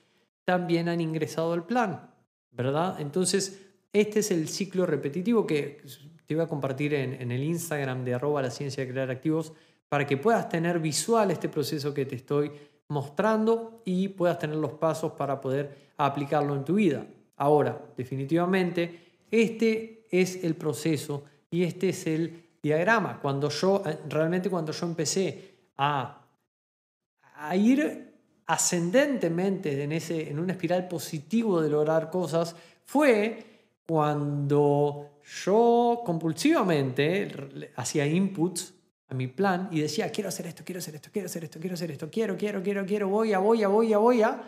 [0.44, 2.09] también han ingresado al plan,
[2.53, 3.01] ¿verdad?
[3.01, 5.80] Entonces, este es el ciclo repetitivo que
[6.30, 9.52] te voy a compartir en, el Instagram de arroba la ciencia de crear activos
[9.88, 12.52] para que puedas tener visual este proceso que te estoy
[12.86, 17.04] mostrando y puedas tener los pasos para poder aplicarlo en tu vida.
[17.36, 23.18] Ahora, definitivamente, este es el proceso y este es el diagrama.
[23.20, 26.28] Cuando yo, eh, realmente cuando yo empecé a,
[27.34, 28.14] a ir
[28.46, 32.54] ascendentemente en, ese, en una espiral positivo de lograr cosas,
[32.84, 33.46] fue
[33.84, 38.74] cuando yo compulsivamente hacía inputs
[39.08, 41.74] a mi plan y decía, quiero hacer esto, quiero hacer esto, quiero hacer esto, quiero
[41.74, 44.42] hacer esto, quiero, quiero, quiero, quiero, voy a, voy a, voy a, voy a,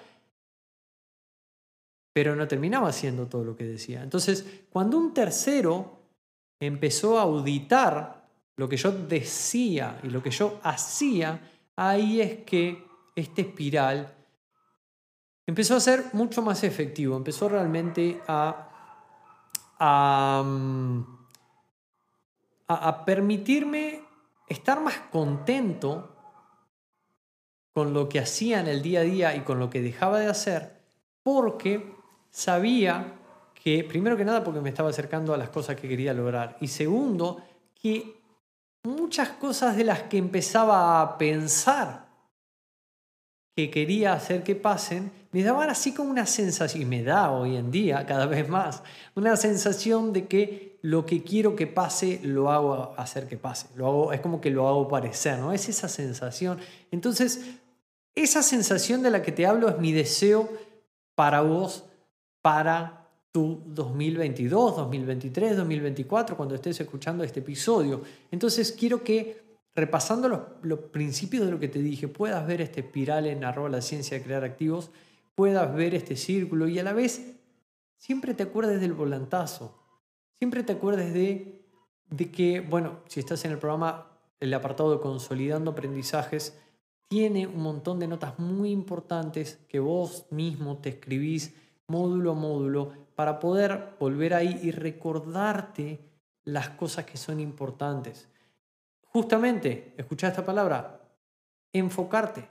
[2.13, 4.03] pero no terminaba haciendo todo lo que decía.
[4.03, 6.01] Entonces, cuando un tercero
[6.59, 11.41] empezó a auditar lo que yo decía y lo que yo hacía,
[11.77, 14.15] ahí es que este espiral
[15.47, 18.72] empezó a ser mucho más efectivo, empezó realmente a,
[19.85, 20.45] a,
[23.05, 24.01] permitirme
[24.49, 26.17] estar más contento
[27.73, 30.27] con lo que hacía en el día a día y con lo que dejaba de
[30.27, 30.81] hacer,
[31.23, 31.97] porque
[32.31, 33.15] sabía
[33.55, 36.57] que, primero que nada, porque me estaba acercando a las cosas que quería lograr.
[36.61, 37.43] Y segundo,
[37.75, 38.23] que
[38.85, 42.12] muchas cosas de las que empezaba a pensar
[43.55, 47.57] que quería hacer que pasen, me daban así como una sensación, y me da hoy
[47.57, 48.83] en día cada vez más,
[49.15, 53.69] una sensación de que lo que quiero que pase lo hago hacer que pase.
[53.77, 55.53] Lo hago, es como que lo hago parecer, ¿no?
[55.53, 56.59] Es esa sensación.
[56.91, 57.41] Entonces,
[58.15, 60.51] esa sensación de la que te hablo es mi deseo
[61.15, 61.85] para vos,
[62.43, 68.03] para tu 2022, 2023, 2024, cuando estés escuchando este episodio.
[68.31, 69.43] Entonces quiero que,
[69.75, 73.81] repasando los, principios de lo que te dije, puedas ver este espiral en arroba la
[73.81, 74.91] ciencia de crear activos,
[75.35, 77.37] puedas ver este círculo y a la vez
[77.97, 79.79] siempre te acuerdes del volantazo,
[80.39, 81.65] siempre te acuerdes de,
[82.11, 84.09] de que, bueno, si estás en el programa,
[84.41, 86.59] el apartado de consolidando aprendizajes,
[87.09, 91.55] tiene un montón de notas muy importantes que vos mismo te escribís
[91.87, 96.01] módulo a módulo para poder volver ahí y recordarte
[96.45, 98.29] las cosas que son importantes.
[99.13, 101.01] Justamente, escucha esta palabra,
[101.73, 102.49] enfocarte.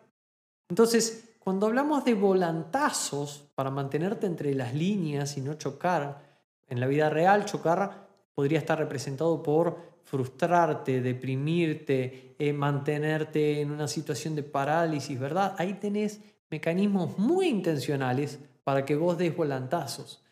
[0.69, 6.21] Entonces, cuando hablamos de volantazos para mantenerte entre las líneas y no chocar,
[6.67, 13.87] en la vida real chocar podría estar representado por frustrarte, deprimirte, eh, mantenerte en una
[13.87, 15.55] situación de parálisis, ¿verdad?
[15.57, 20.23] Ahí tenés mecanismos muy intencionales para que vos des volantazos.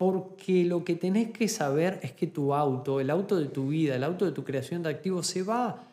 [0.00, 3.94] Porque lo que tenés que saber es que tu auto, el auto de tu vida,
[3.94, 5.84] el auto de tu creación de activos, se va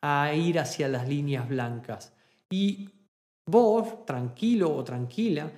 [0.00, 2.12] a ir hacia las líneas blancas.
[2.48, 2.90] Y
[3.44, 5.50] vos, tranquilo o tranquila,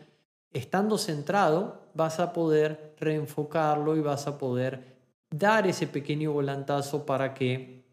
[0.51, 4.97] estando centrado, vas a poder reenfocarlo y vas a poder
[5.29, 7.85] dar ese pequeño volantazo para que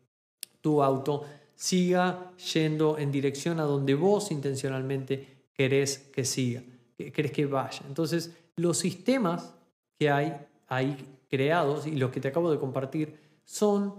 [0.61, 6.61] tu auto siga yendo en dirección a donde vos intencionalmente querés que siga
[6.97, 7.82] crees que vaya.
[7.88, 9.53] Entonces, los sistemas
[9.97, 10.33] que hay
[10.67, 13.95] ahí creados y los que te acabo de compartir son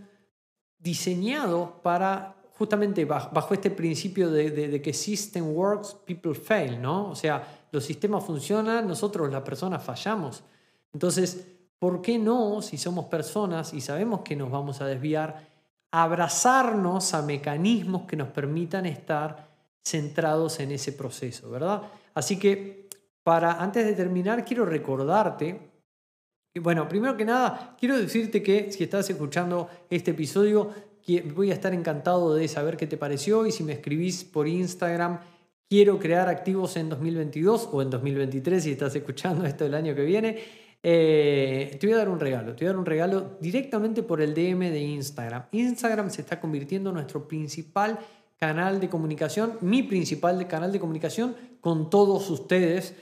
[0.79, 7.11] diseñados para justamente bajo, este principio de, de, que system works, people fail, ¿no?
[7.11, 10.43] O sea, los sistemas funcionan, nosotros las personas fallamos.
[10.93, 11.47] Entonces,
[11.79, 15.47] ¿por qué no, si somos personas y sabemos que nos vamos a desviar,
[15.91, 19.49] abrazarnos a mecanismos que nos permitan estar
[19.85, 21.83] centrados en ese proceso, ¿verdad?
[22.15, 22.89] Así que
[23.23, 25.76] para, antes de terminar, quiero recordarte,
[26.61, 30.73] bueno, primero que nada, quiero decirte que si estás escuchando este episodio,
[31.35, 35.21] voy a estar encantado de saber qué te pareció y si me escribís por Instagram,
[35.69, 40.05] quiero crear activos en 2022 o en 2023 si estás escuchando esto el año que
[40.05, 40.39] viene.
[40.83, 44.21] Eh, te voy a dar un regalo, te voy a dar un regalo directamente por
[44.21, 45.47] el DM de Instagram.
[45.53, 47.99] Instagram se está convirtiendo en nuestro principal
[48.37, 52.95] canal de comunicación, mi principal canal de comunicación con todos ustedes.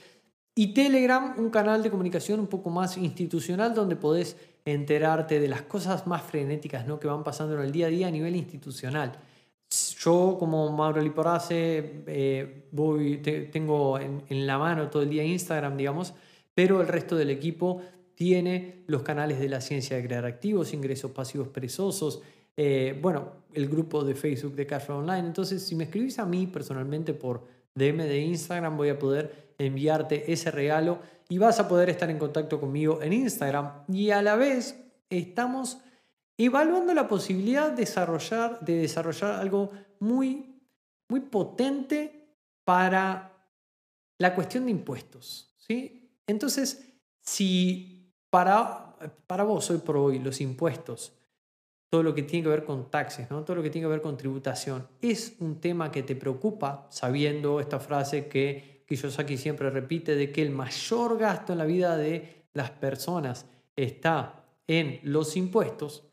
[0.56, 5.62] Y Telegram, un canal de comunicación un poco más institucional donde podés enterarte de las
[5.62, 7.00] cosas más frenéticas ¿no?
[7.00, 9.12] que van pasando en el día a día a nivel institucional.
[9.98, 13.16] Yo como Mauro Liporace eh, voy,
[13.50, 16.14] tengo en, la mano todo el día Instagram, digamos,
[16.54, 17.82] pero el resto del equipo
[18.14, 22.22] tiene los canales de la ciencia de crear activos, ingresos pasivos perezosos,
[22.56, 25.26] eh, bueno, el grupo de Facebook de Cashflow Online.
[25.26, 27.42] Entonces, si me escribís a mí personalmente por
[27.74, 32.18] DM de Instagram, voy a poder enviarte ese regalo y vas a poder estar en
[32.18, 33.84] contacto conmigo en Instagram.
[33.88, 34.78] Y a la vez
[35.10, 35.78] estamos
[36.36, 40.60] evaluando la posibilidad de desarrollar, de desarrollar algo muy,
[41.08, 42.28] muy potente
[42.64, 43.32] para
[44.18, 45.54] la cuestión de impuestos.
[45.56, 46.10] ¿sí?
[46.26, 48.96] Entonces, si para,
[49.26, 51.12] para vos hoy por hoy los impuestos
[51.94, 53.44] todo lo que tiene que ver con taxes, ¿no?
[53.44, 57.60] todo lo que tiene que ver con tributación, es un tema que te preocupa, sabiendo
[57.60, 62.44] esta frase que Kiyosaki siempre repite, de que el mayor gasto en la vida de
[62.52, 66.04] las personas está en los impuestos,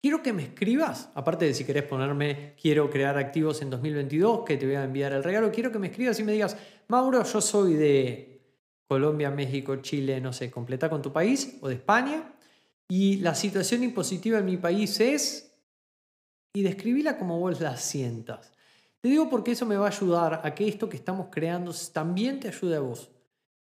[0.00, 4.56] quiero que me escribas, aparte de si querés ponerme, quiero crear activos en 2022, que
[4.56, 6.56] te voy a enviar el regalo, quiero que me escribas y me digas,
[6.88, 8.42] Mauro, yo soy de
[8.86, 12.34] Colombia, México, Chile, no sé, completa con tu país o de España
[12.88, 15.52] y la situación impositiva en mi país es,
[16.52, 18.52] y describíla como vos la sientas.
[19.04, 22.40] Te digo porque eso me va a ayudar a que esto que estamos creando también
[22.40, 23.10] te ayude a vos.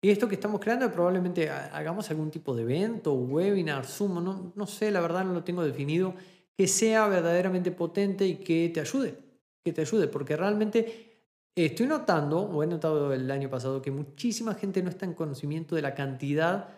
[0.03, 4.67] Y esto que estamos creando probablemente hagamos algún tipo de evento, webinar, Zoom, no, no
[4.67, 6.15] sé, la verdad no lo tengo definido,
[6.55, 9.17] que sea verdaderamente potente y que te ayude,
[9.65, 14.53] que te ayude, porque realmente estoy notando, o he notado el año pasado, que muchísima
[14.55, 16.69] gente no está en conocimiento de la cantidad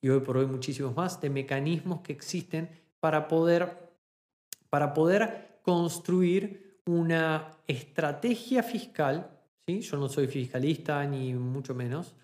[0.00, 3.90] y hoy por hoy muchísimos más, de mecanismos que existen para poder,
[4.70, 9.30] para poder construir una estrategia fiscal.
[9.66, 9.80] ¿sí?
[9.80, 12.14] Yo no soy fiscalista ni mucho menos,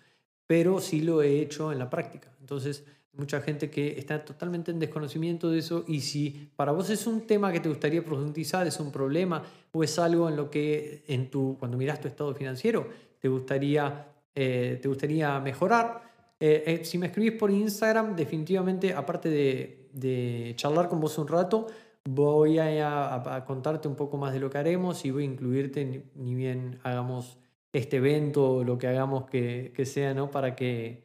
[0.47, 2.29] pero sí lo he hecho en la práctica.
[2.39, 2.83] Entonces,
[3.13, 7.27] mucha gente que está totalmente en desconocimiento de eso y si para vos es un
[7.27, 11.29] tema que te gustaría profundizar, es un problema o es algo en lo que en
[11.29, 12.87] tu, cuando miras tu estado financiero
[13.19, 16.11] te gustaría, eh, te gustaría mejorar,
[16.43, 21.67] eh, eh, si me escribís por Instagram, definitivamente, aparte de, charlar con vos un rato,
[22.05, 26.35] voy a, contarte un poco más de lo que haremos y voy a incluirte, ni,
[26.35, 27.37] bien hagamos
[27.73, 30.31] este evento o lo que hagamos que, sea, ¿no?
[30.31, 31.03] Para que,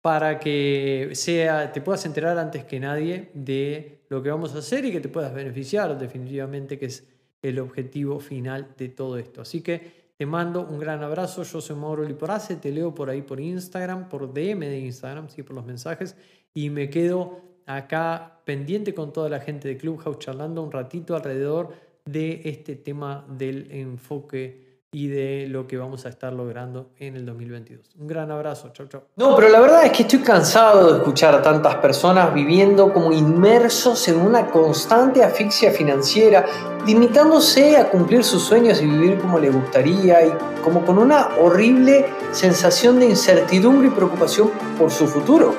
[0.00, 4.84] para que sea, te puedas enterar antes que nadie de lo que vamos a hacer
[4.84, 7.06] y que te puedas beneficiar, definitivamente, que es
[7.42, 9.42] el objetivo final de todo esto.
[9.42, 11.44] Así que te mando un gran abrazo.
[11.44, 12.56] Yo soy Mauro Liporace.
[12.56, 16.16] Te leo por ahí por Instagram, por DM de Instagram, sí, por los mensajes.
[16.54, 21.68] Y me quedo acá pendiente con toda la gente de Clubhouse charlando un ratito alrededor
[22.04, 27.26] de este tema del enfoque y de lo que vamos a estar logrando en el
[27.26, 27.90] 2022.
[27.98, 29.02] Un gran abrazo, chau chau.
[29.16, 33.12] No, pero la verdad es que estoy cansado de escuchar a tantas personas viviendo como
[33.12, 36.46] inmersos en una constante asfixia financiera,
[36.86, 40.32] limitándose a cumplir sus sueños y vivir como le gustaría y
[40.64, 45.54] como con una horrible sensación de incertidumbre y preocupación por su futuro.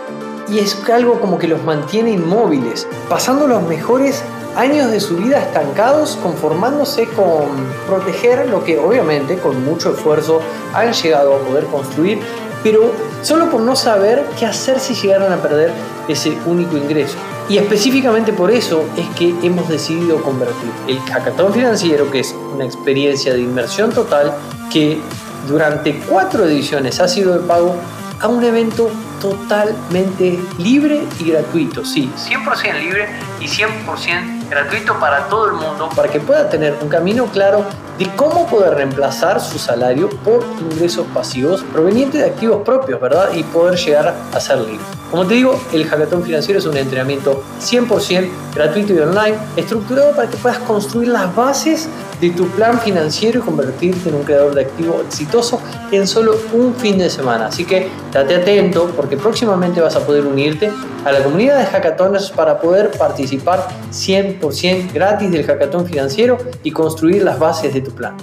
[0.51, 4.23] Y es algo como que los mantiene inmóviles, pasando los mejores
[4.55, 7.47] años de su vida estancados conformándose con
[7.87, 10.41] proteger lo que obviamente con mucho esfuerzo
[10.73, 12.19] han llegado a poder construir,
[12.63, 12.91] pero
[13.21, 15.71] solo por no saber qué hacer si llegaran a perder
[16.07, 17.15] ese único ingreso.
[17.47, 22.65] Y específicamente por eso es que hemos decidido convertir el hackathon financiero, que es una
[22.65, 24.33] experiencia de inmersión total,
[24.71, 24.99] que
[25.47, 27.75] durante cuatro ediciones ha sido de pago,
[28.21, 28.89] a un evento
[29.21, 31.85] totalmente libre y gratuito.
[31.85, 33.07] Sí, 100% libre
[33.39, 37.65] y 100% gratuito para todo el mundo para que pueda tener un camino claro
[37.99, 43.33] de cómo poder reemplazar su salario por ingresos pasivos provenientes de activos propios, ¿verdad?
[43.35, 44.79] Y poder llegar a ser libre.
[45.11, 50.29] Como te digo, el hackathon financiero es un entrenamiento 100% gratuito y online, estructurado para
[50.29, 51.89] que puedas construir las bases
[52.21, 55.59] de tu plan financiero y convertirte en un creador de activo exitoso
[55.91, 57.47] en solo un fin de semana.
[57.47, 60.71] Así que date atento porque próximamente vas a poder unirte
[61.05, 67.23] a la comunidad de hackathons para poder participar 100% gratis del hackathon financiero y construir
[67.23, 68.15] las bases de tu plan.